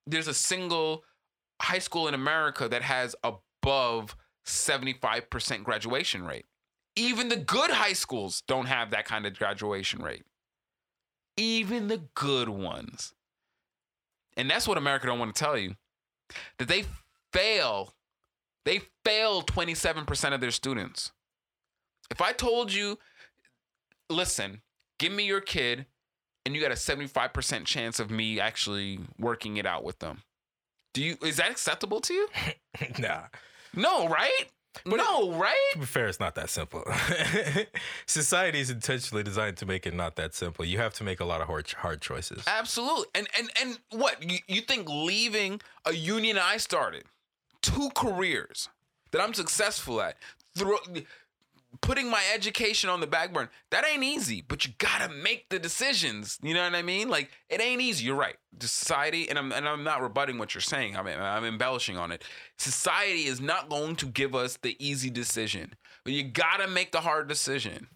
[0.07, 1.03] there's a single
[1.61, 6.45] high school in america that has above 75% graduation rate.
[6.95, 10.23] Even the good high schools don't have that kind of graduation rate.
[11.37, 13.13] Even the good ones.
[14.35, 15.75] And that's what america don't want to tell you
[16.57, 16.85] that they
[17.33, 17.93] fail
[18.65, 21.11] they fail 27% of their students
[22.09, 22.97] if i told you
[24.09, 24.61] listen
[24.99, 25.85] give me your kid
[26.45, 30.23] and you got a 75% chance of me actually working it out with them
[30.93, 32.27] do you is that acceptable to you
[32.99, 33.23] nah.
[33.73, 34.49] no right
[34.85, 36.83] no right To be fair, it's not that simple.
[38.05, 40.63] Society is intentionally designed to make it not that simple.
[40.63, 42.43] You have to make a lot of hard, hard choices.
[42.47, 43.05] Absolutely.
[43.13, 47.03] And and and what you, you think leaving a union I started,
[47.61, 48.69] two careers
[49.11, 50.17] that I'm successful at,
[50.55, 50.77] throw,
[51.81, 54.43] putting my education on the back burner, that ain't easy.
[54.45, 56.37] But you gotta make the decisions.
[56.41, 57.09] You know what I mean?
[57.09, 58.05] Like it ain't easy.
[58.05, 58.35] You're right.
[58.57, 60.97] The society, and I'm and I'm not rebutting what you're saying.
[60.97, 62.23] I mean I'm embellishing on it.
[62.57, 67.01] Society is not going to give us the easy decision, but you gotta make the
[67.01, 67.87] hard decision.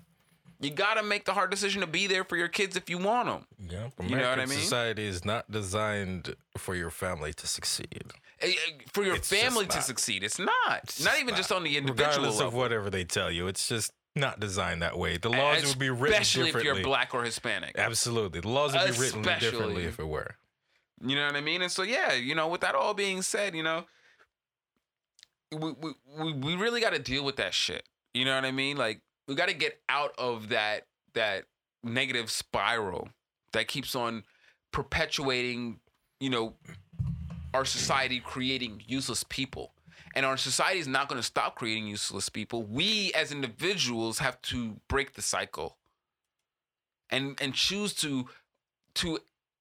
[0.62, 3.28] You gotta make the hard decision to be there for your kids if you want
[3.28, 3.46] them.
[3.70, 4.58] Yeah, You know what I mean?
[4.58, 8.06] Society is not designed for your family to succeed.
[8.42, 10.24] Eh, eh, for your It's family to succeed.
[10.24, 10.82] It's not.
[10.84, 11.38] It's not even not.
[11.38, 12.48] just on the individual Regardless level.
[12.48, 15.18] of whatever they tell you, it's just not designed that way.
[15.18, 17.78] The laws would be written especially if you're black or Hispanic.
[17.78, 19.52] Absolutely, the laws would be written Especially.
[19.52, 20.36] differently if it were.
[21.06, 21.62] You know what I mean?
[21.62, 23.86] And so yeah, you know, with that all being said, you know,
[25.52, 27.84] we we we, we really got to deal with that shit.
[28.14, 28.78] You know what I mean?
[28.78, 31.46] Like we got to get out of that that
[31.84, 33.10] negative spiral
[33.52, 34.24] that keeps on
[34.72, 35.80] perpetuating,
[36.20, 36.56] you know,
[37.56, 39.72] our society creating useless people.
[40.14, 42.64] And our society is not going to stop creating useless people.
[42.64, 45.78] We as individuals have to break the cycle
[47.10, 48.28] and and choose to
[48.96, 49.20] to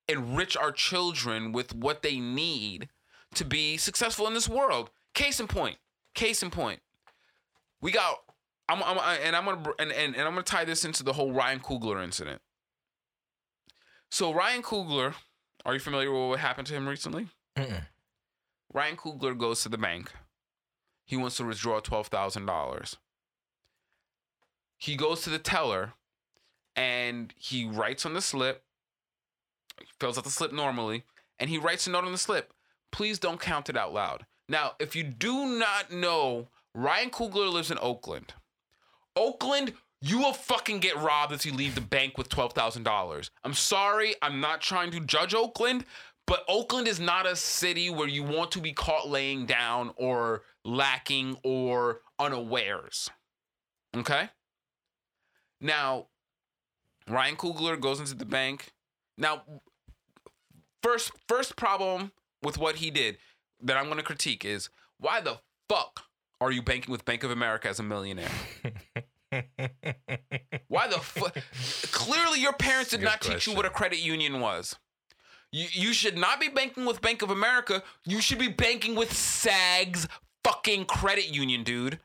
[0.09, 2.89] enrich our children with what they need
[3.35, 4.91] to be successful in this world.
[5.15, 5.79] Case in point.
[6.15, 6.81] Case in point.
[7.81, 8.19] We got.
[8.69, 11.33] I'm, I'm and I'm gonna and, and, and I'm gonna tie this into the whole
[11.33, 12.41] Ryan Coogler incident.
[14.11, 15.15] So Ryan Coogler,
[15.67, 17.29] are you familiar with what happened to him recently?
[17.57, 17.83] Mm-mm.
[18.73, 20.11] Ryan Coogler goes to the bank.
[21.05, 22.97] He wants to withdraw twelve thousand dollars.
[24.77, 25.93] He goes to the teller,
[26.75, 28.65] and he writes on the slip.
[30.01, 31.05] Fills out the slip normally,
[31.39, 32.53] and he writes a note on the slip.
[32.91, 34.25] Please don't count it out loud.
[34.49, 38.35] Now, if you do not know, Ryan Coogler lives in Oakland.
[39.17, 43.31] Oakland, you will fucking get robbed if you leave the bank with twelve thousand dollars.
[43.45, 45.85] I'm sorry, I'm not trying to judge Oakland,
[46.27, 50.43] but Oakland is not a city where you want to be caught laying down or
[50.65, 53.11] lacking or unawares.
[53.97, 54.29] Okay?
[55.61, 56.07] Now,
[57.09, 58.73] Ryan Coogler goes into the bank.
[59.19, 59.43] Now,
[60.83, 62.13] first first problem
[62.43, 63.19] with what he did
[63.63, 66.05] that I'm going to critique is why the fuck
[66.41, 68.29] are you banking with Bank of America as a millionaire?
[70.69, 71.37] Why the fuck?
[71.93, 74.77] Clearly, your parents did Good not teach you what a credit union was.
[75.57, 77.85] You, should not be banking with Bank of America.
[78.05, 80.09] You should be banking with SAG's
[80.43, 82.01] fucking credit union, dude.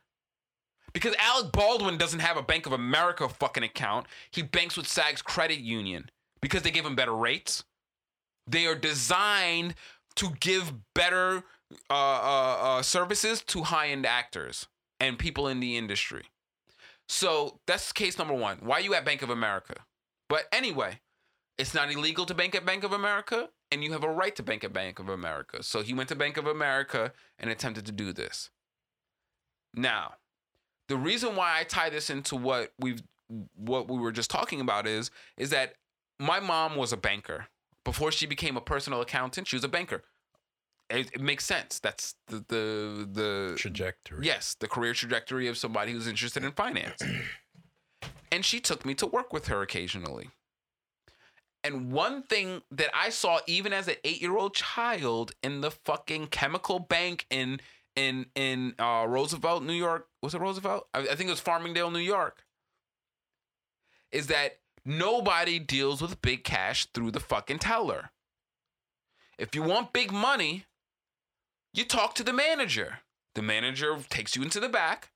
[0.93, 4.05] Because Alec Baldwin doesn't have a Bank of America fucking account.
[4.29, 7.63] He banks with SAG's credit union because they give him better rates.
[8.45, 9.73] They are designed
[10.17, 11.43] to give better
[11.89, 14.67] uh, uh, uh, services to high end actors
[14.99, 16.25] and people in the industry.
[17.07, 18.59] So that's case number one.
[18.61, 19.73] Why are you at Bank of America?
[20.27, 20.99] But anyway,
[21.59, 24.41] it's not illegal to bank at Bank of America, and you have a right to
[24.41, 25.61] bank at Bank of America.
[25.61, 28.49] So he went to Bank of America and attempted to do this.
[29.75, 30.13] Now,
[30.87, 33.03] the reason why I tie this into what we've
[33.55, 35.75] what we were just talking about is is that
[36.17, 37.47] my mom was a banker
[37.85, 39.47] before she became a personal accountant.
[39.47, 40.03] She was a banker.
[40.89, 41.79] It, it makes sense.
[41.79, 44.25] That's the the the Trajectory.
[44.25, 47.01] Yes, the career trajectory of somebody who's interested in finance.
[48.31, 50.29] and she took me to work with her occasionally.
[51.63, 56.79] And one thing that I saw even as an 8-year-old child in the fucking chemical
[56.79, 57.59] bank in
[57.95, 60.87] in in uh, Roosevelt, New York, was it Roosevelt?
[60.93, 62.45] I, I think it was Farmingdale, New York.
[64.11, 68.11] Is that nobody deals with big cash through the fucking teller.
[69.37, 70.65] If you want big money,
[71.73, 72.99] you talk to the manager.
[73.35, 75.11] The manager takes you into the back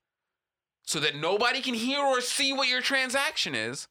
[0.83, 3.87] so that nobody can hear or see what your transaction is.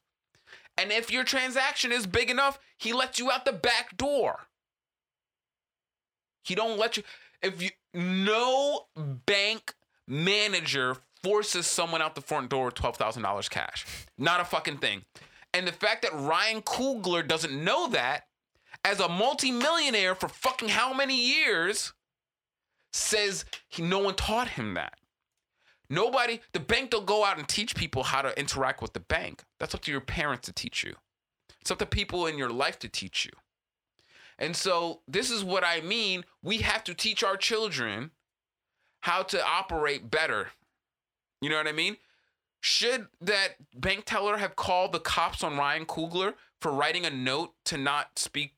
[0.77, 4.47] And if your transaction is big enough, he lets you out the back door.
[6.43, 7.03] He don't let you
[7.41, 9.73] if you no bank
[10.07, 13.85] manager forces someone out the front door with $12,000 cash.
[14.17, 15.03] Not a fucking thing.
[15.53, 18.23] And the fact that Ryan Coogler doesn't know that
[18.83, 21.93] as a multimillionaire for fucking how many years
[22.91, 24.93] says he, no one taught him that.
[25.93, 29.43] Nobody, the bank don't go out and teach people how to interact with the bank.
[29.59, 30.95] That's up to your parents to teach you.
[31.61, 33.31] It's up to people in your life to teach you.
[34.39, 36.25] And so this is what I mean.
[36.41, 38.09] We have to teach our children
[39.01, 40.47] how to operate better.
[41.41, 41.97] You know what I mean?
[42.59, 47.53] Should that bank teller have called the cops on Ryan Coogler for writing a note
[47.65, 48.55] to not speak,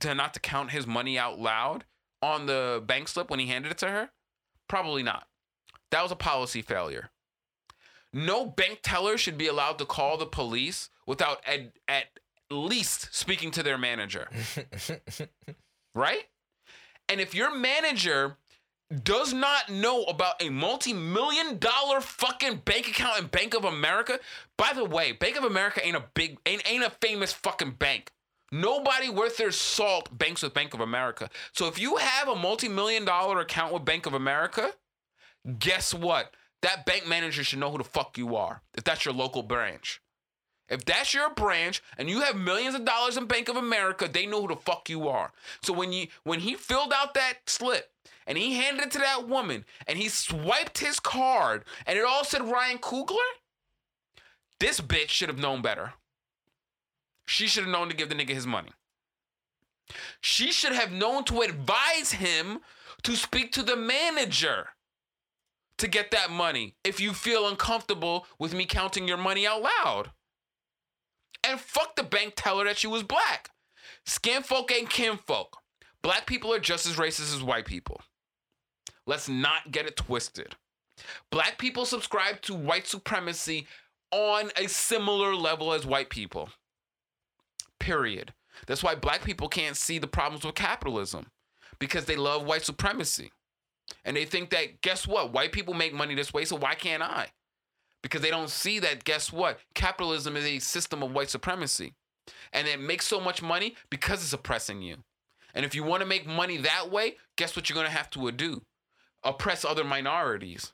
[0.00, 1.84] to not to count his money out loud
[2.20, 4.10] on the bank slip when he handed it to her?
[4.68, 5.27] Probably not.
[5.90, 7.10] That was a policy failure.
[8.12, 12.06] No bank teller should be allowed to call the police without at, at
[12.50, 14.28] least speaking to their manager.
[15.94, 16.24] right?
[17.08, 18.36] And if your manager
[19.02, 24.18] does not know about a multi-million dollar fucking bank account in Bank of America,
[24.56, 28.12] by the way, Bank of America ain't a big ain't, ain't a famous fucking bank.
[28.50, 31.28] Nobody worth their salt banks with Bank of America.
[31.52, 34.72] So if you have a multi-million dollar account with Bank of America,
[35.58, 36.34] guess what?
[36.62, 38.62] That bank manager should know who the fuck you are.
[38.76, 40.00] If that's your local branch.
[40.68, 44.26] If that's your branch and you have millions of dollars in Bank of America, they
[44.26, 45.32] know who the fuck you are.
[45.62, 47.90] So when you when he filled out that slip
[48.26, 52.24] and he handed it to that woman and he swiped his card and it all
[52.24, 53.16] said Ryan Coogler,
[54.60, 55.94] this bitch should have known better.
[57.26, 58.70] She should have known to give the nigga his money.
[60.20, 62.60] She should have known to advise him
[63.04, 64.68] to speak to the manager
[65.78, 70.10] to get that money if you feel uncomfortable with me counting your money out loud.
[71.46, 73.50] And fuck the bank teller that she was black.
[74.04, 75.58] Skin folk ain't kin folk.
[76.02, 78.00] Black people are just as racist as white people.
[79.06, 80.56] Let's not get it twisted.
[81.30, 83.66] Black people subscribe to white supremacy
[84.10, 86.50] on a similar level as white people.
[87.78, 88.34] Period.
[88.66, 91.26] That's why black people can't see the problems with capitalism
[91.78, 93.30] because they love white supremacy.
[94.04, 95.32] And they think that, guess what?
[95.32, 97.28] White people make money this way, so why can't I?
[98.02, 99.58] Because they don't see that, guess what?
[99.74, 101.94] Capitalism is a system of white supremacy.
[102.52, 104.98] And it makes so much money because it's oppressing you.
[105.54, 108.10] And if you want to make money that way, guess what you're going to have
[108.10, 108.62] to do?
[109.24, 110.72] Oppress other minorities.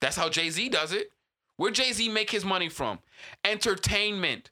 [0.00, 1.10] That's how Jay Z does it.
[1.56, 3.00] Where Jay Z make his money from?
[3.44, 4.50] Entertainment.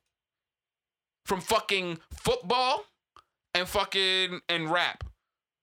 [1.24, 2.84] From fucking football
[3.54, 5.04] and fucking and rap.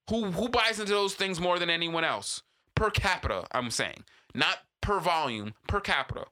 [0.09, 2.41] Who who buys into those things more than anyone else?
[2.75, 4.03] Per capita, I'm saying.
[4.33, 6.25] Not per volume, per capita.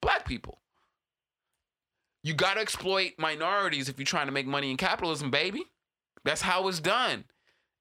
[0.00, 0.60] Black people.
[2.22, 5.64] You gotta exploit minorities if you're trying to make money in capitalism, baby.
[6.24, 7.24] That's how it's done.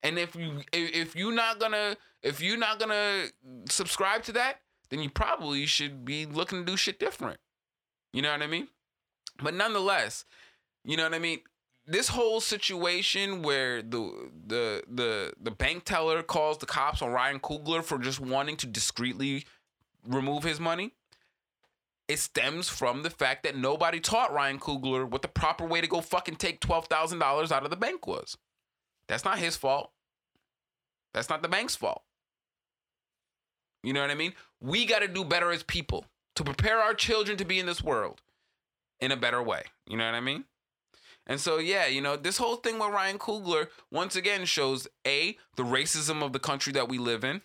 [0.04, 3.26] And if you if you're not gonna if you're not gonna
[3.70, 7.40] subscribe to that, then you probably should be looking to do shit different.
[8.14, 8.70] You know what I mean?
[9.42, 10.26] But nonetheless,
[10.84, 11.40] you know what I mean?
[11.90, 17.40] This whole situation where the the the the bank teller calls the cops on Ryan
[17.40, 19.46] Coogler for just wanting to discreetly
[20.06, 20.92] remove his money,
[22.10, 25.88] it stems from the fact that nobody taught Ryan Coogler what the proper way to
[25.88, 28.36] go fucking take twelve thousand dollars out of the bank was.
[29.08, 29.92] That's not his fault.
[31.14, 32.04] That's not the bank's fault.
[33.82, 34.34] You know what I mean?
[34.60, 37.82] We got to do better as people to prepare our children to be in this
[37.82, 38.22] world
[39.00, 39.64] in a better way.
[39.88, 40.44] You know what I mean?
[41.28, 45.38] And so, yeah, you know, this whole thing with Ryan Coogler once again shows A,
[45.58, 47.42] the racism of the country that we live in,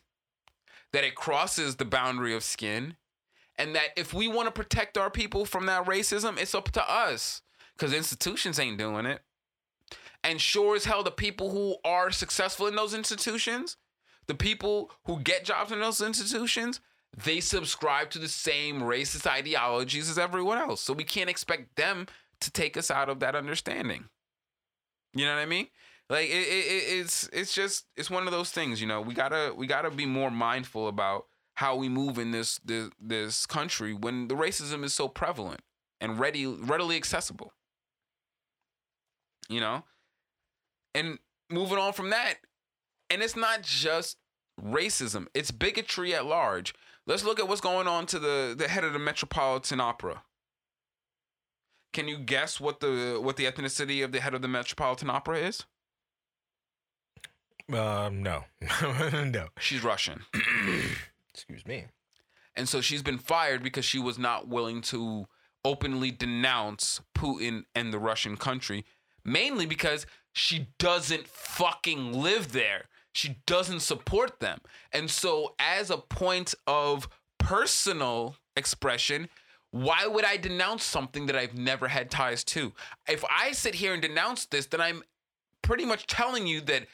[0.93, 2.97] that it crosses the boundary of skin,
[3.59, 6.91] and that if we want to protect our people from that racism, it's up to
[6.91, 7.43] us
[7.77, 9.21] because institutions ain't doing it.
[10.25, 13.77] And sure as hell, the people who are successful in those institutions,
[14.29, 16.81] the people who get jobs in those institutions,
[17.25, 20.81] they subscribe to the same racist ideologies as everyone else.
[20.81, 22.07] So we can't expect them
[22.43, 24.05] to take us out of that understanding.
[25.15, 25.69] You know what I mean?
[26.09, 28.81] Like it, it, it's it's just it's one of those things.
[28.81, 32.59] You know, we gotta we gotta be more mindful about how we move in this
[32.65, 35.61] this this country when the racism is so prevalent
[36.01, 37.53] and ready readily accessible.
[39.49, 39.85] You know,
[40.95, 41.19] and
[41.51, 42.35] moving on from that,
[43.11, 44.17] and it's not just
[44.63, 46.75] racism; it's bigotry at large.
[47.07, 50.23] Let's look at what's going on to the the head of the Metropolitan Opera.
[51.93, 55.39] Can you guess what the what the ethnicity of the head of the Metropolitan Opera
[55.39, 55.65] is?
[57.73, 58.45] Um, no,
[58.83, 59.49] no.
[59.59, 60.23] She's Russian.
[61.35, 61.87] Excuse me.
[62.55, 65.27] And so she's been fired because she was not willing to
[65.65, 68.85] openly denounce Putin and the Russian country,
[69.25, 72.89] mainly because she doesn't fucking live there.
[73.13, 74.61] She doesn't support them.
[74.93, 79.29] And so, as a point of personal expression,
[79.73, 82.73] why would I denounce something that I've never had ties to?
[83.09, 85.03] If I sit here and denounce this, then I'm
[85.63, 86.87] pretty much telling you that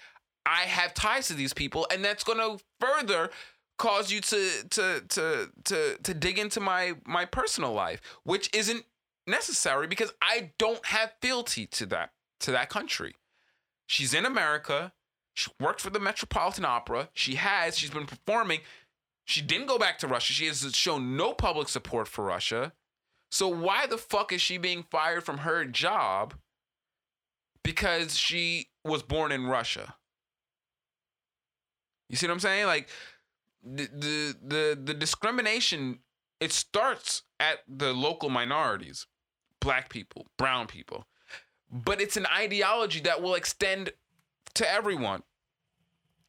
[0.47, 3.31] I have ties to these people, and that's going to further
[3.79, 8.85] cause you to to to to to dig into my my personal life, which isn't
[9.27, 13.15] necessary because I don't have fealty to that to that country.
[13.87, 14.93] She's in America.
[15.35, 17.11] She worked for the Metropolitan Opera.
[17.13, 17.79] She has.
[17.79, 18.61] She's been performing.
[19.29, 20.33] She didn't go back to Russia.
[20.33, 22.73] She has shown no public support for Russia.
[23.31, 26.33] So why the fuck is she being fired from her job
[27.63, 29.97] because she was born in Russia?
[32.09, 32.65] You see what I'm saying?
[32.65, 32.89] Like
[33.63, 35.99] the the the, the discrimination
[36.41, 39.07] it starts at the local minorities,
[39.61, 41.07] black people, brown people.
[41.71, 43.93] But it's an ideology that will extend
[44.55, 45.23] to everyone.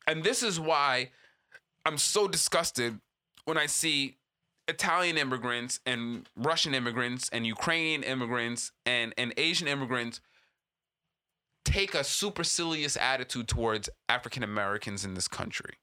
[0.05, 1.11] And this is why
[1.85, 2.99] I'm so disgusted
[3.45, 4.17] when I see
[4.67, 10.21] Italian immigrants and Russian immigrants and Ukrainian immigrants and, and Asian immigrants
[11.65, 15.75] take a supercilious attitude towards African Americans in this country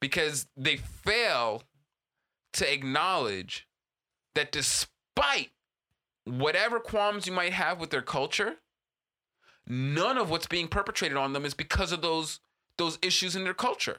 [0.00, 1.62] because they fail
[2.52, 3.66] to acknowledge
[4.34, 5.50] that despite
[6.24, 8.56] whatever qualms you might have with their culture,
[9.66, 12.40] none of what's being perpetrated on them is because of those
[12.76, 13.98] those issues in their culture.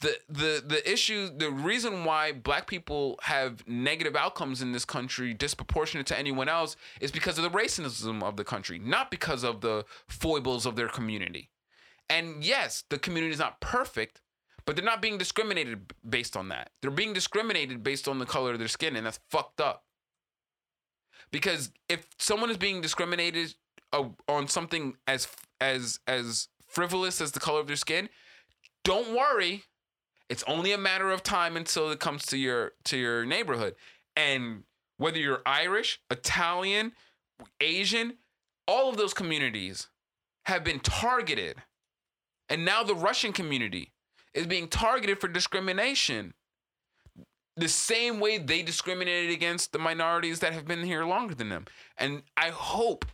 [0.00, 5.34] The the the issue, the reason why black people have negative outcomes in this country
[5.34, 9.60] disproportionate to anyone else is because of the racism of the country, not because of
[9.60, 11.50] the foibles of their community.
[12.08, 14.22] And yes, the community is not perfect,
[14.64, 16.70] but they're not being discriminated based on that.
[16.80, 19.84] They're being discriminated based on the color of their skin, and that's fucked up.
[21.30, 23.54] Because if someone is being discriminated
[23.92, 25.28] uh, on something as
[25.60, 28.08] as as frivolous as the color of their skin,
[28.82, 29.64] don't worry.
[30.30, 33.74] It's only a matter of time until it comes to your to your neighborhood.
[34.14, 34.62] And
[34.96, 36.92] whether you're Irish, Italian,
[37.60, 38.14] Asian,
[38.68, 39.88] all of those communities
[40.46, 41.56] have been targeted.
[42.48, 43.90] And now the Russian community
[44.32, 46.34] is being targeted for discrimination.
[47.56, 51.66] The same way they discriminated against the minorities that have been here longer than them.
[51.96, 53.04] And I hope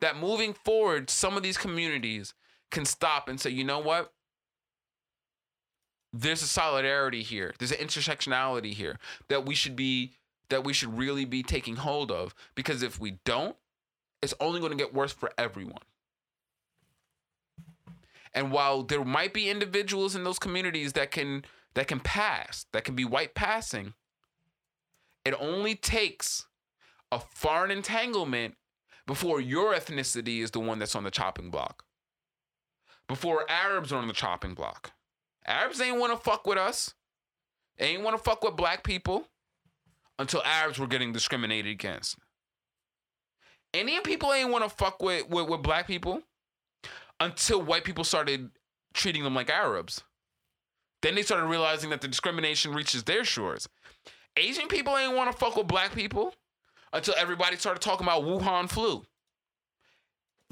[0.00, 2.32] that moving forward, some of these communities
[2.70, 4.13] can stop and say, you know what?
[6.16, 7.54] There's a solidarity here.
[7.58, 10.12] There's an intersectionality here that we should be
[10.48, 12.36] that we should really be taking hold of.
[12.54, 13.56] Because if we don't,
[14.22, 15.82] it's only going to get worse for everyone.
[18.32, 21.44] And while there might be individuals in those communities that can
[21.74, 23.94] that can pass, that can be white passing,
[25.24, 26.46] it only takes
[27.10, 28.54] a foreign entanglement
[29.04, 31.84] before your ethnicity is the one that's on the chopping block.
[33.08, 34.92] Before Arabs are on the chopping block.
[35.46, 36.94] Arabs ain't want to fuck with us.
[37.78, 39.28] They ain't want to fuck with black people
[40.18, 42.16] until Arabs were getting discriminated against.
[43.72, 46.22] Indian people ain't want to fuck with, with, with black people
[47.20, 48.50] until white people started
[48.94, 50.02] treating them like Arabs.
[51.02, 53.68] Then they started realizing that the discrimination reaches their shores.
[54.36, 56.34] Asian people ain't want to fuck with black people
[56.92, 59.04] until everybody started talking about Wuhan flu.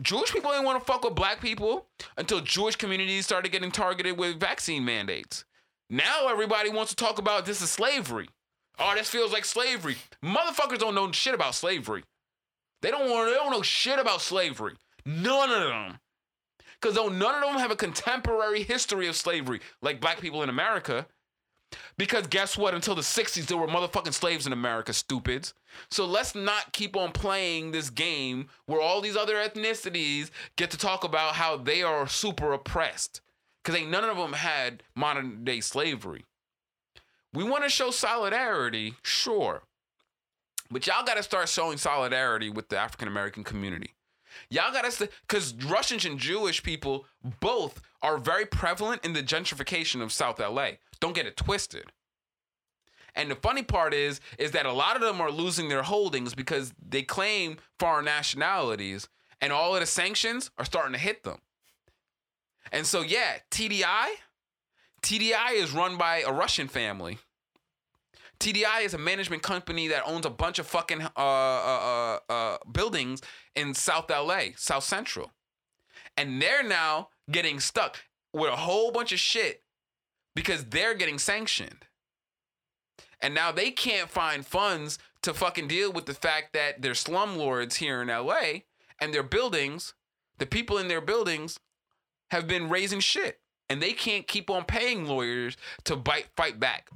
[0.01, 1.86] Jewish people didn't want to fuck with black people
[2.16, 5.45] until Jewish communities started getting targeted with vaccine mandates.
[5.90, 8.28] Now everybody wants to talk about this is slavery.
[8.78, 9.97] Oh, this feels like slavery.
[10.24, 12.05] Motherfuckers don't know shit about slavery.
[12.80, 13.28] They don't want.
[13.28, 14.74] They don't know shit about slavery.
[15.05, 15.99] None of them.
[16.80, 20.49] Because though none of them have a contemporary history of slavery like black people in
[20.49, 21.07] America.
[21.97, 22.75] Because guess what?
[22.75, 25.55] Until the 60s, there were motherfucking slaves in America, stupids.
[25.91, 30.79] So let's not keep on playing this game where all these other ethnicities get to
[30.79, 33.20] talk about how they are super oppressed.
[33.62, 36.25] Because ain't none of them had modern day slavery.
[37.33, 39.62] We want to show solidarity, sure.
[40.70, 43.95] But y'all got to start showing solidarity with the African American community.
[44.51, 47.07] Y'all got to, because Russians and Jewish people
[47.41, 50.73] both are very prevalent in the gentrification of South LA.
[51.03, 51.86] Don't get it twisted.
[53.16, 56.32] And the funny part is, is that a lot of them are losing their holdings
[56.32, 59.09] because they claim foreign nationalities,
[59.40, 61.38] and all of the sanctions are starting to hit them.
[62.70, 64.11] And so, yeah, TDI,
[65.03, 67.18] TDI is run by a Russian family.
[68.38, 72.59] TDI is a management company that owns a bunch of fucking uh, uh, uh, uh,
[72.70, 73.22] buildings
[73.57, 75.32] in South LA, South Central.
[76.16, 77.98] And they're now getting stuck
[78.32, 79.62] with a whole bunch of shit
[80.35, 81.87] because they're getting sanctioned.
[83.20, 87.74] And now they can't find funds to fucking deal with the fact that they're slumlords
[87.74, 88.62] here in LA
[89.01, 89.95] and their buildings,
[90.39, 91.61] the people in their buildings
[92.30, 93.41] have been raising shit.
[93.68, 96.91] And they can't keep on paying lawyers to bite fight back.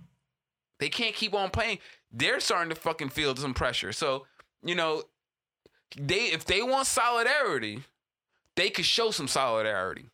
[0.79, 1.79] They can't keep on playing.
[2.13, 3.93] They're starting to fucking feel some pressure.
[3.93, 4.27] So,
[4.63, 5.05] you know,
[5.99, 7.85] they if they want solidarity,
[8.57, 10.11] they could show some solidarity.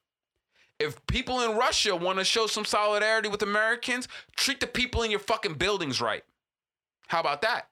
[0.83, 5.11] If people in Russia want to show some solidarity with Americans, treat the people in
[5.11, 6.24] your fucking buildings right.
[7.09, 7.68] How about that?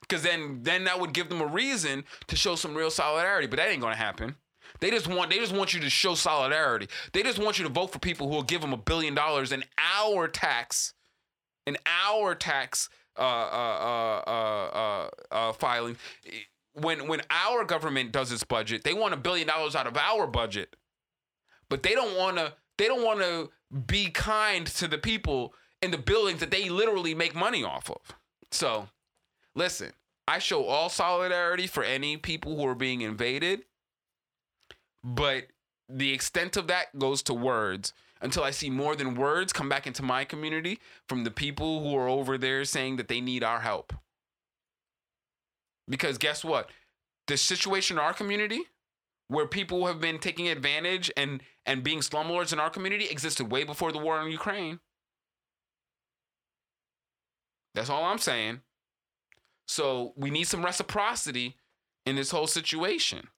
[0.00, 3.46] Because then, then that would give them a reason to show some real solidarity.
[3.46, 4.36] But that ain't gonna happen.
[4.80, 6.88] They just want they just want you to show solidarity.
[7.12, 9.52] They just want you to vote for people who will give them a billion dollars
[9.52, 10.94] in our tax,
[11.66, 12.88] in our tax
[13.18, 15.96] uh, uh, uh, uh, uh, filing.
[16.74, 20.26] When when our government does its budget, they want a billion dollars out of our
[20.26, 20.76] budget,
[21.70, 22.52] but they don't want to.
[22.76, 23.50] They don't want to
[23.86, 28.00] be kind to the people in the buildings that they literally make money off of.
[28.50, 28.88] So,
[29.54, 29.92] listen,
[30.26, 33.64] I show all solidarity for any people who are being invaded
[35.02, 35.48] but
[35.88, 39.86] the extent of that goes to words until I see more than words come back
[39.86, 43.60] into my community from the people who are over there saying that they need our
[43.60, 43.94] help.
[45.88, 46.70] Because guess what?
[47.26, 48.60] The situation in our community
[49.30, 53.62] where people have been taking advantage and and being slumlords in our community existed way
[53.62, 54.80] before the war in Ukraine.
[57.72, 58.62] That's all I'm saying.
[59.68, 61.56] So we need some reciprocity
[62.04, 63.28] in this whole situation.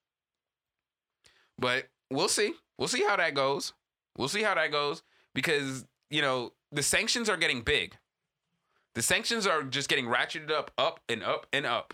[1.59, 2.55] But we'll see.
[2.79, 3.75] We'll see how that goes.
[4.17, 5.03] We'll see how that goes
[5.35, 7.99] because, you know, the sanctions are getting big.
[8.95, 11.93] The sanctions are just getting ratcheted up, up and up and up.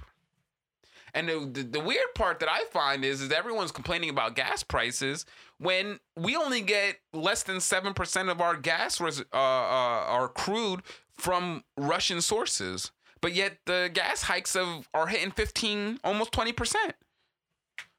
[1.14, 4.62] And the, the, the weird part that I find is, is everyone's complaining about gas
[4.62, 5.24] prices
[5.58, 10.82] when we only get less than 7% of our gas, res- uh, uh, our crude
[11.16, 12.92] from Russian sources.
[13.20, 16.92] But yet the gas hikes of, are hitting 15, almost 20%.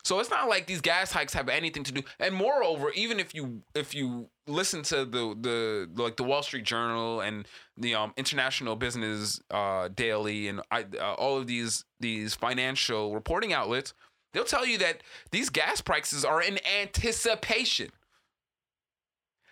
[0.03, 2.01] So it's not like these gas hikes have anything to do.
[2.19, 6.63] And moreover, even if you if you listen to the the like the Wall Street
[6.63, 7.47] Journal and
[7.77, 13.53] the um, International Business uh, Daily and I, uh, all of these these financial reporting
[13.53, 13.93] outlets,
[14.33, 17.89] they'll tell you that these gas prices are in anticipation.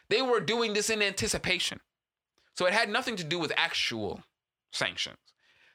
[0.09, 1.79] They were doing this in anticipation.
[2.53, 4.21] So it had nothing to do with actual
[4.71, 5.17] sanctions.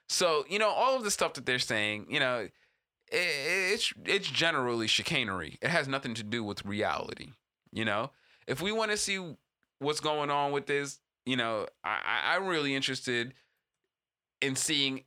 [0.09, 2.49] So, you know, all of the stuff that they're saying, you know,
[3.09, 5.59] it's it's generally chicanery.
[5.61, 7.33] It has nothing to do with reality.
[7.71, 8.11] You know,
[8.47, 9.37] if we want to see
[9.79, 13.35] what's going on with this, you know, I, I'm really interested
[14.41, 15.05] in seeing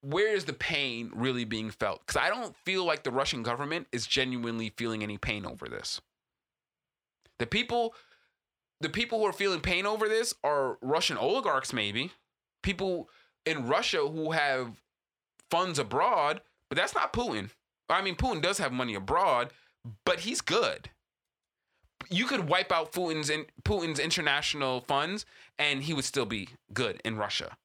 [0.00, 3.88] where is the pain really being felt because I don't feel like the Russian government
[3.92, 6.00] is genuinely feeling any pain over this.
[7.38, 7.94] The people,
[8.80, 12.12] the people who are feeling pain over this are Russian oligarchs, maybe
[12.62, 13.08] people
[13.46, 14.80] in Russia who have
[15.50, 17.50] funds abroad but that's not Putin.
[17.88, 19.50] I mean, Putin does have money abroad,
[20.04, 20.90] but he's good.
[22.10, 25.24] You could wipe out Putin's in, Putin's international funds,
[25.58, 27.56] and he would still be good in Russia,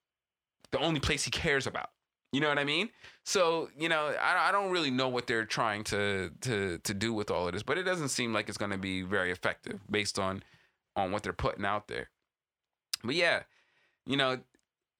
[0.71, 1.89] the only place he cares about.
[2.33, 2.89] You know what I mean?
[3.23, 7.13] So you know, I, I don't really know what they're trying to to to do
[7.13, 9.79] with all of this, but it doesn't seem like it's going to be very effective
[9.89, 10.43] based on
[10.95, 12.09] on what they're putting out there.
[13.03, 13.43] But yeah,
[14.05, 14.39] you know,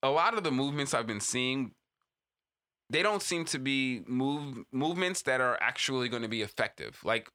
[0.01, 1.71] a lot of the movements I've been seeing
[2.89, 6.99] they don't seem to be move movements that are actually going to be effective.
[7.03, 7.31] Like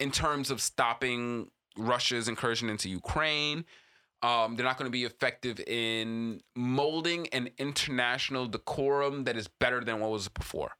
[0.00, 3.66] in terms of stopping Russia's incursion into Ukraine,
[4.22, 9.82] um, they're not going to be effective in molding an international decorum that is better
[9.82, 10.72] than what was before.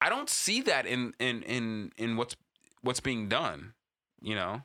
[0.00, 2.36] I don't see that in in in in what's
[2.82, 3.74] what's being done,
[4.20, 4.62] you know.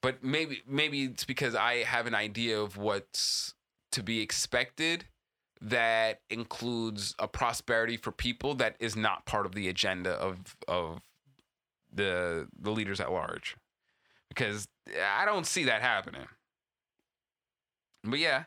[0.00, 3.54] But maybe maybe it's because I have an idea of what's
[3.92, 5.06] to be expected
[5.60, 11.00] that includes a prosperity for people that is not part of the agenda of of
[11.92, 13.56] the the leaders at large
[14.28, 14.68] because
[15.02, 16.26] I don't see that happening.
[18.04, 18.44] But yeah.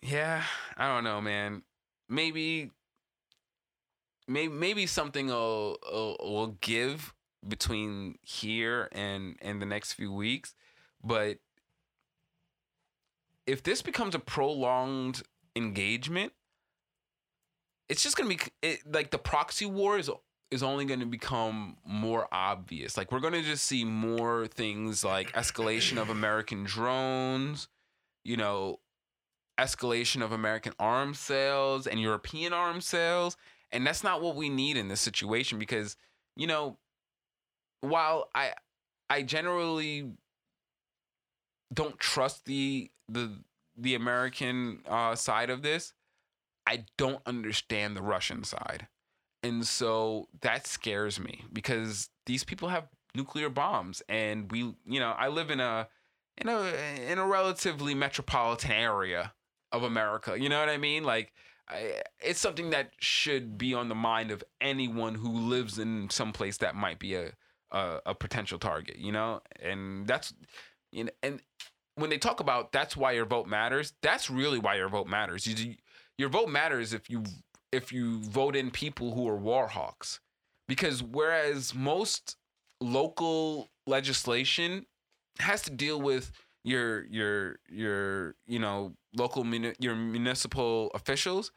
[0.00, 0.42] Yeah,
[0.76, 1.62] I don't know, man.
[2.08, 2.70] Maybe
[4.26, 7.14] maybe maybe something will, will will give
[7.46, 10.54] between here and and the next few weeks,
[11.02, 11.38] but
[13.46, 15.22] if this becomes a prolonged
[15.54, 16.32] engagement,
[17.88, 20.10] it's just gonna be it, like the proxy war is
[20.52, 22.98] is only going to become more obvious.
[22.98, 27.68] Like we're going to just see more things like escalation of American drones,
[28.24, 28.80] you know,
[29.58, 33.36] escalation of American arms sales and European arms sales,
[33.70, 35.96] and that's not what we need in this situation because,
[36.36, 36.78] you know,
[37.80, 38.52] while I
[39.10, 40.12] I generally
[41.72, 43.38] don't trust the the
[43.76, 45.92] the American uh, side of this,
[46.66, 48.88] I don't understand the Russian side.
[49.42, 55.10] And so that scares me because these people have nuclear bombs and we you know,
[55.10, 55.88] I live in a
[56.38, 56.72] in a
[57.10, 59.32] in a relatively metropolitan area
[59.70, 60.38] of America.
[60.38, 61.04] You know what I mean?
[61.04, 61.32] Like
[61.68, 66.32] I, it's something that should be on the mind of anyone who lives in some
[66.32, 67.32] place that might be a,
[67.70, 69.40] a a potential target, you know?
[69.60, 70.34] And that's
[70.90, 71.40] you know and
[71.94, 75.46] when they talk about that's why your vote matters, that's really why your vote matters.
[75.46, 75.74] You,
[76.18, 77.24] your vote matters if you
[77.72, 80.20] if you vote in people who are war hawks,
[80.68, 82.36] because whereas most
[82.80, 84.86] local legislation
[85.38, 86.32] has to deal with
[86.64, 91.52] your your your you know local muni- your municipal officials,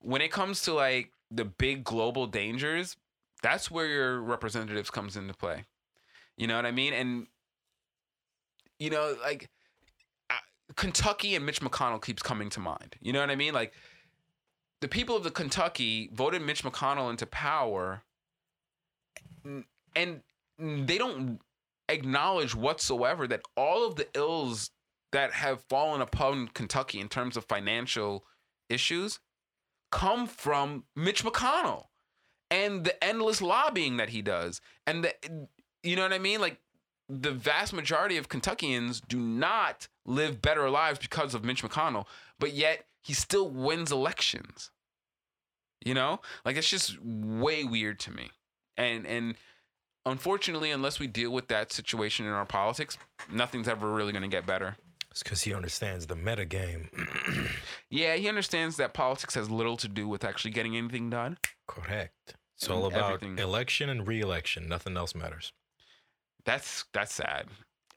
[0.00, 2.96] when it comes to like the big global dangers,
[3.42, 5.64] that's where your representatives comes into play.
[6.36, 6.92] You know what I mean?
[6.92, 7.26] And
[8.78, 9.48] you know, like
[10.76, 12.96] Kentucky and Mitch McConnell keeps coming to mind.
[13.00, 13.54] You know what I mean?
[13.54, 13.72] Like
[14.80, 18.02] the people of the Kentucky voted Mitch McConnell into power
[19.94, 20.20] and
[20.58, 21.40] they don't
[21.88, 24.70] acknowledge whatsoever that all of the ills
[25.12, 28.24] that have fallen upon Kentucky in terms of financial
[28.68, 29.20] issues
[29.92, 31.84] come from Mitch McConnell
[32.50, 34.60] and the endless lobbying that he does.
[34.86, 35.48] And the
[35.82, 36.40] you know what I mean?
[36.40, 36.58] Like
[37.08, 42.06] the vast majority of Kentuckians do not live better lives because of Mitch McConnell,
[42.38, 44.70] but yet he still wins elections.
[45.84, 48.30] You know, like it's just way weird to me.
[48.76, 49.34] And and
[50.06, 52.98] unfortunately, unless we deal with that situation in our politics,
[53.30, 54.76] nothing's ever really going to get better.
[55.10, 56.88] It's because he understands the meta game.
[57.90, 61.38] Yeah, he understands that politics has little to do with actually getting anything done.
[61.68, 62.34] Correct.
[62.56, 63.38] It's all about Everything.
[63.38, 64.68] election and re-election.
[64.68, 65.52] Nothing else matters.
[66.44, 67.46] That's that's sad.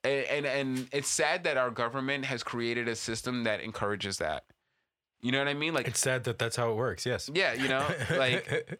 [0.04, 4.44] And, and and it's sad that our government has created a system that encourages that.
[5.22, 5.74] You know what I mean?
[5.74, 7.04] Like It's sad that that's how it works.
[7.04, 7.28] Yes.
[7.34, 7.84] yeah, you know,
[8.18, 8.80] like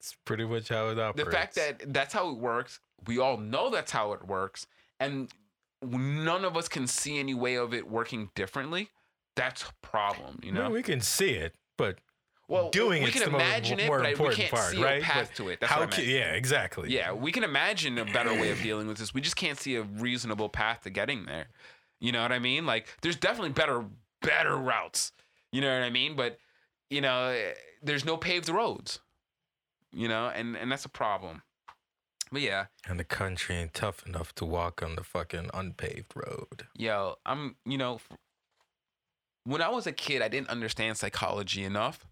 [0.00, 1.24] it's pretty much how it operates.
[1.28, 4.66] the fact that that's how it works we all know that's how it works
[4.98, 5.28] and
[5.82, 8.88] none of us can see any way of it working differently
[9.36, 11.98] that's a problem you know No, we can see it, but
[12.48, 15.00] well doing we it's can imagine it more but we important can't part, see right?
[15.02, 15.80] a path But to it that's how?
[15.80, 16.12] what I ca- meant.
[16.12, 16.90] yeah, exactly.
[16.90, 19.76] yeah we can imagine a better way of dealing with this we just can't see
[19.76, 21.46] a reasonable path to getting there
[22.00, 23.84] you know what i mean like there's definitely better
[24.22, 25.12] better routes
[25.52, 26.38] you know what i mean but
[26.90, 27.52] you know eh,
[27.82, 28.98] there's no paved roads
[29.92, 31.42] you know and and that's a problem
[32.32, 36.66] but yeah And the country ain't tough enough to walk on the fucking unpaved road.
[36.76, 37.98] yo, I'm, you know,
[39.44, 42.06] when I was a kid, I didn't understand psychology enough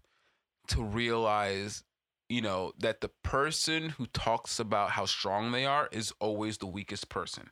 [0.67, 1.83] to realize,
[2.27, 6.67] you know, that the person who talks about how strong they are is always the
[6.67, 7.51] weakest person.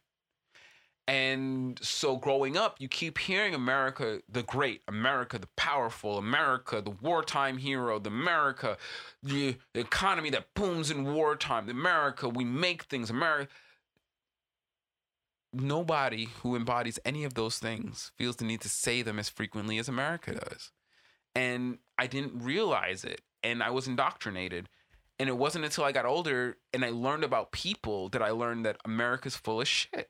[1.08, 6.92] And so growing up, you keep hearing America the great, America the powerful, America the
[6.92, 8.78] wartime hero, the America,
[9.24, 13.48] the economy that booms in wartime, the America, we make things, America
[15.54, 19.78] nobody who embodies any of those things feels the need to say them as frequently
[19.78, 20.72] as America does.
[21.36, 24.70] And I didn't realize it and I was indoctrinated.
[25.20, 28.66] And it wasn't until I got older and I learned about people that I learned
[28.66, 30.10] that America's full of shit.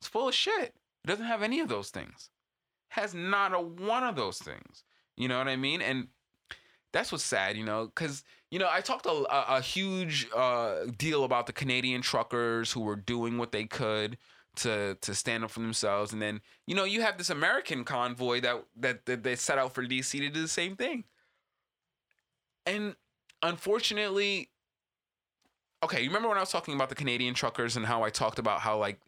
[0.00, 0.74] It's full of shit.
[1.04, 2.30] It doesn't have any of those things.
[2.90, 4.84] has not a one of those things.
[5.16, 5.80] You know what I mean?
[5.80, 6.08] And
[6.92, 10.86] that's what's sad, you know, because you know I talked a, a, a huge uh,
[10.96, 14.18] deal about the Canadian truckers who were doing what they could
[14.56, 18.40] to to stand up for themselves, and then you know you have this American convoy
[18.40, 21.04] that that, that they set out for DC to do the same thing,
[22.64, 22.96] and
[23.42, 24.48] unfortunately,
[25.82, 28.38] okay, you remember when I was talking about the Canadian truckers and how I talked
[28.38, 28.98] about how like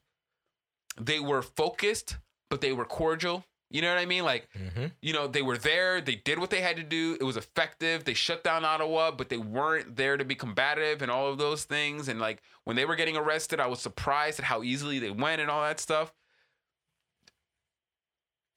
[1.00, 2.16] they were focused
[2.50, 3.44] but they were cordial.
[3.70, 4.24] You know what I mean?
[4.24, 4.86] Like Mm-hmm.
[5.02, 8.04] you know, they were there, they did what they had to do, it was effective.
[8.04, 11.64] They shut down Ottawa, but they weren't there to be combative and all of those
[11.64, 12.08] things.
[12.08, 15.42] And like when they were getting arrested, I was surprised at how easily they went
[15.42, 16.14] and all that stuff.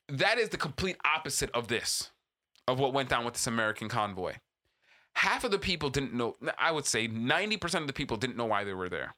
[0.07, 2.11] That is the complete opposite of this,
[2.67, 4.35] of what went down with this American convoy.
[5.15, 8.45] Half of the people didn't know, I would say 90% of the people didn't know
[8.45, 9.15] why they were there.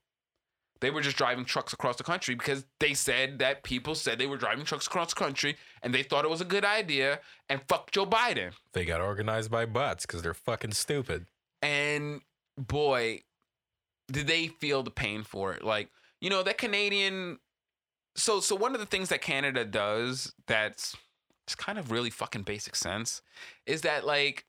[0.82, 4.28] They were just driving trucks across the country because they said that people said they
[4.28, 7.20] were driving trucks across the country and they thought it was a good idea
[7.50, 8.52] and fuck Joe Biden.
[8.74, 11.26] They got organized by bots because they're fucking stupid.
[11.62, 12.22] And
[12.58, 13.22] boy,
[14.12, 15.64] did they feel the pain for it.
[15.64, 15.90] Like,
[16.20, 17.40] you know, that Canadian
[18.16, 20.96] so so one of the things that Canada does that's
[21.46, 23.22] it's kind of really fucking basic sense
[23.66, 24.46] is that like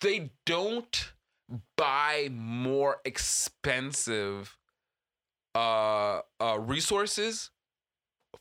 [0.00, 1.12] they don't
[1.76, 4.56] buy more expensive
[5.54, 7.50] uh, uh resources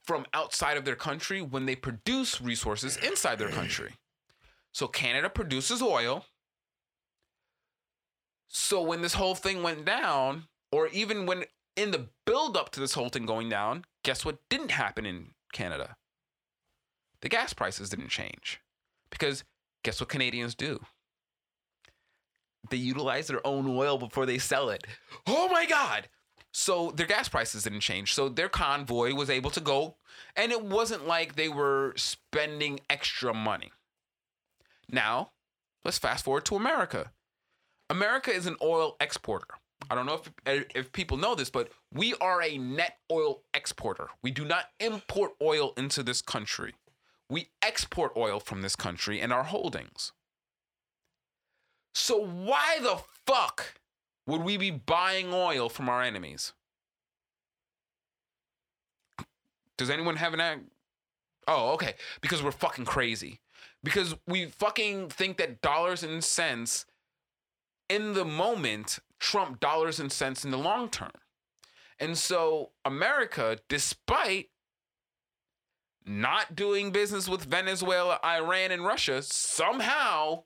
[0.04, 3.94] from outside of their country when they produce resources inside their country.
[4.74, 6.26] So Canada produces oil.
[8.48, 12.80] So when this whole thing went down, or even when in the build up to
[12.80, 15.96] this whole thing going down, guess what didn't happen in Canada?
[17.22, 18.60] The gas prices didn't change.
[19.10, 19.44] Because
[19.84, 20.80] guess what Canadians do?
[22.70, 24.86] They utilize their own oil before they sell it.
[25.28, 26.08] Oh my God.
[26.52, 28.14] So their gas prices didn't change.
[28.14, 29.96] So their convoy was able to go,
[30.36, 33.72] and it wasn't like they were spending extra money.
[34.90, 35.32] Now,
[35.84, 37.12] let's fast forward to America.
[37.90, 39.48] America is an oil exporter.
[39.90, 44.08] I don't know if if people know this, but we are a net oil exporter.
[44.22, 46.74] We do not import oil into this country.
[47.30, 50.12] We export oil from this country and our holdings.
[51.94, 53.80] So why the fuck
[54.26, 56.54] would we be buying oil from our enemies?
[59.78, 60.66] Does anyone have an?
[61.48, 61.96] Oh, okay.
[62.22, 63.40] Because we're fucking crazy.
[63.84, 66.86] Because we fucking think that dollars and cents
[67.90, 71.12] in the moment trump dollars and cents in the long term.
[72.00, 74.50] And so America, despite
[76.06, 80.44] not doing business with Venezuela, Iran, and Russia, somehow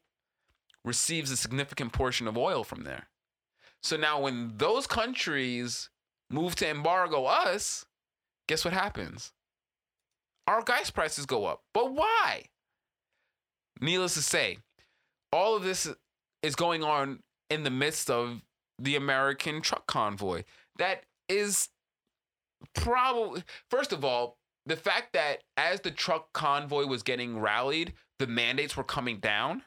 [0.87, 3.07] receives a significant portion of oil from there.
[3.83, 5.89] So now when those countries
[6.29, 7.85] move to embargo us,
[8.47, 9.31] guess what happens?
[10.47, 11.63] Our gas prices go up.
[11.73, 12.45] But why?
[13.81, 14.57] Needless to say,
[15.31, 15.87] all of this
[16.41, 17.19] is going on
[17.49, 18.41] in the midst of
[18.79, 20.43] the American truck convoy.
[20.77, 21.69] That is
[22.73, 28.27] probably first of all, the fact that as the truck convoy was getting rallied, the
[28.27, 29.63] mandates were coming down.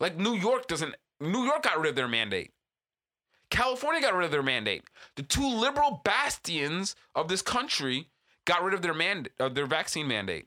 [0.00, 2.52] Like New York doesn't New York got rid of their mandate.
[3.50, 4.84] California got rid of their mandate.
[5.16, 8.08] The two liberal bastions of this country
[8.46, 10.46] got rid of their mandate of their vaccine mandate.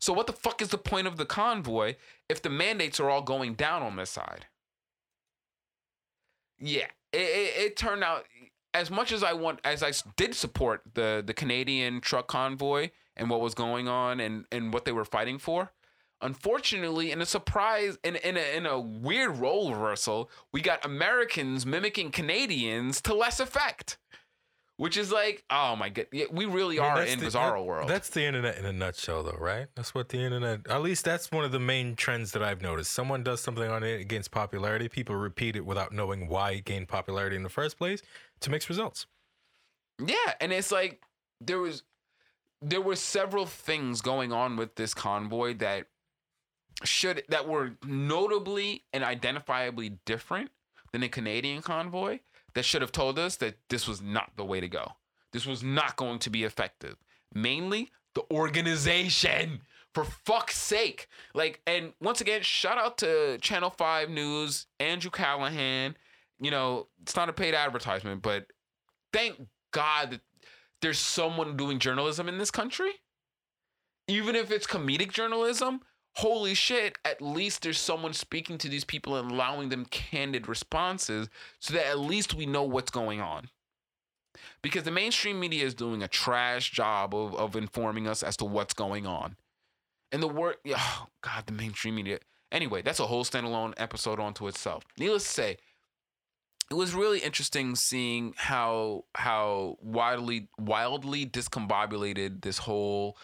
[0.00, 1.94] So what the fuck is the point of the convoy
[2.28, 4.46] if the mandates are all going down on this side?
[6.58, 8.24] Yeah, it, it, it turned out
[8.74, 13.28] as much as I want, as I did support the the Canadian truck convoy and
[13.28, 15.72] what was going on and and what they were fighting for.
[16.22, 21.66] Unfortunately, in a surprise, in in a, in a weird role reversal, we got Americans
[21.66, 23.98] mimicking Canadians to less effect,
[24.76, 27.56] which is like, oh my god, yeah, we really I mean, are in the- bizarro
[27.56, 27.90] that- world.
[27.90, 29.66] That's the internet in a nutshell, though, right?
[29.74, 30.60] That's what the internet.
[30.70, 32.92] At least that's one of the main trends that I've noticed.
[32.92, 34.88] Someone does something on it, gains popularity.
[34.88, 38.00] People repeat it without knowing why it gained popularity in the first place
[38.40, 39.06] to mix results.
[39.98, 41.02] Yeah, and it's like
[41.40, 41.82] there was
[42.64, 45.86] there were several things going on with this convoy that
[46.84, 50.50] should that were notably and identifiably different
[50.92, 52.20] than a Canadian convoy
[52.54, 54.92] that should have told us that this was not the way to go.
[55.32, 56.96] This was not going to be effective.
[57.34, 59.62] Mainly the organization.
[59.94, 61.06] For fuck's sake.
[61.34, 65.96] Like, and once again, shout out to Channel 5 News, Andrew Callaghan.
[66.40, 68.46] You know, it's not a paid advertisement, but
[69.12, 69.36] thank
[69.70, 70.20] God that
[70.80, 72.90] there's someone doing journalism in this country.
[74.08, 75.80] Even if it's comedic journalism,
[76.14, 81.28] holy shit, at least there's someone speaking to these people and allowing them candid responses
[81.58, 83.48] so that at least we know what's going on.
[84.62, 88.44] Because the mainstream media is doing a trash job of, of informing us as to
[88.44, 89.36] what's going on.
[90.10, 92.18] And the word, oh, God, the mainstream media.
[92.50, 94.84] Anyway, that's a whole standalone episode onto itself.
[94.98, 95.56] Needless to say,
[96.70, 103.18] it was really interesting seeing how how wildly wildly discombobulated this whole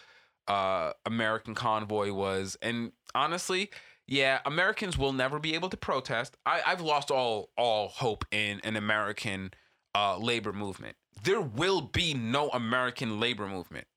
[0.49, 3.69] uh, American convoy was, and honestly,
[4.07, 6.35] yeah, Americans will never be able to protest.
[6.45, 9.51] I, I've lost all all hope in an American
[9.95, 10.97] uh, labor movement.
[11.23, 13.87] There will be no American labor movement.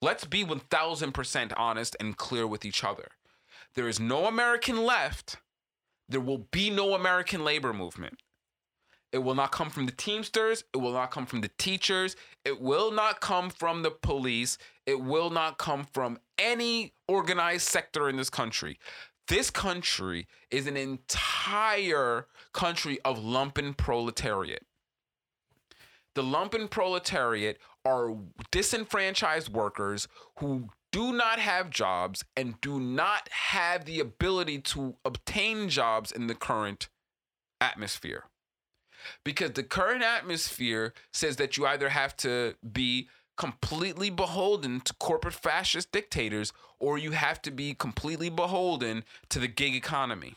[0.00, 3.08] Let's be one thousand percent honest and clear with each other.
[3.74, 5.38] There is no American left.
[6.08, 8.20] There will be no American labor movement.
[9.14, 10.64] It will not come from the Teamsters.
[10.74, 12.16] It will not come from the teachers.
[12.44, 14.58] It will not come from the police.
[14.86, 18.76] It will not come from any organized sector in this country.
[19.28, 24.64] This country is an entire country of lumpen proletariat.
[26.16, 28.16] The lumpen proletariat are
[28.50, 30.08] disenfranchised workers
[30.40, 36.26] who do not have jobs and do not have the ability to obtain jobs in
[36.26, 36.88] the current
[37.60, 38.24] atmosphere
[39.24, 45.34] because the current atmosphere says that you either have to be completely beholden to corporate
[45.34, 50.34] fascist dictators or you have to be completely beholden to the gig economy.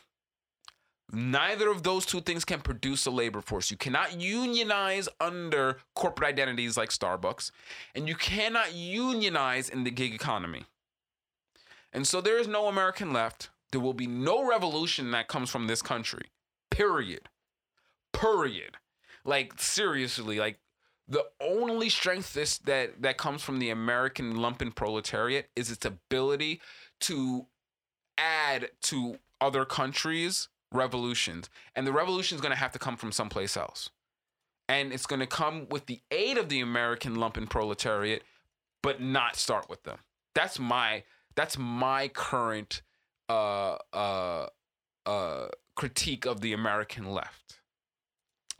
[1.10, 3.70] Neither of those two things can produce a labor force.
[3.70, 7.50] You cannot unionize under corporate identities like Starbucks,
[7.94, 10.66] and you cannot unionize in the gig economy.
[11.94, 13.48] And so there is no American left.
[13.72, 16.26] There will be no revolution that comes from this country.
[16.70, 17.30] Period
[18.12, 18.76] period.
[19.24, 20.58] Like seriously, like
[21.08, 26.60] the only strength this that that comes from the American lumpen proletariat is its ability
[27.00, 27.46] to
[28.18, 31.48] add to other countries' revolutions.
[31.74, 33.90] And the revolution is going to have to come from someplace else.
[34.68, 38.22] And it's going to come with the aid of the American lumpen proletariat,
[38.82, 39.98] but not start with them.
[40.34, 41.04] That's my
[41.34, 42.82] that's my current
[43.28, 44.46] uh uh
[45.06, 47.57] uh critique of the American left.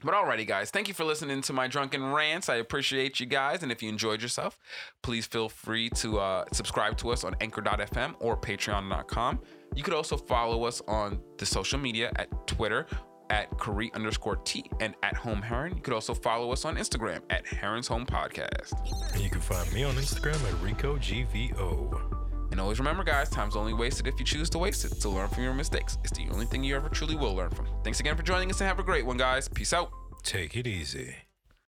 [0.04, 2.48] But alrighty, guys, thank you for listening to my drunken rants.
[2.48, 3.64] I appreciate you guys.
[3.64, 4.56] And if you enjoyed yourself,
[5.02, 9.40] please feel free to uh, subscribe to us on anchor.fm or patreon.com.
[9.74, 12.86] You could also follow us on the social media at Twitter
[13.30, 15.76] at Cary underscore T and at Home Heron.
[15.76, 18.72] You could also follow us on Instagram at Heron's Home Podcast.
[19.12, 22.27] And you can find me on Instagram at RicoGVO.
[22.50, 25.00] And always remember, guys, time's only wasted if you choose to waste it.
[25.00, 25.98] So learn from your mistakes.
[26.02, 27.66] It's the only thing you ever truly will learn from.
[27.84, 29.48] Thanks again for joining us and have a great one, guys.
[29.48, 29.90] Peace out.
[30.22, 31.27] Take it easy.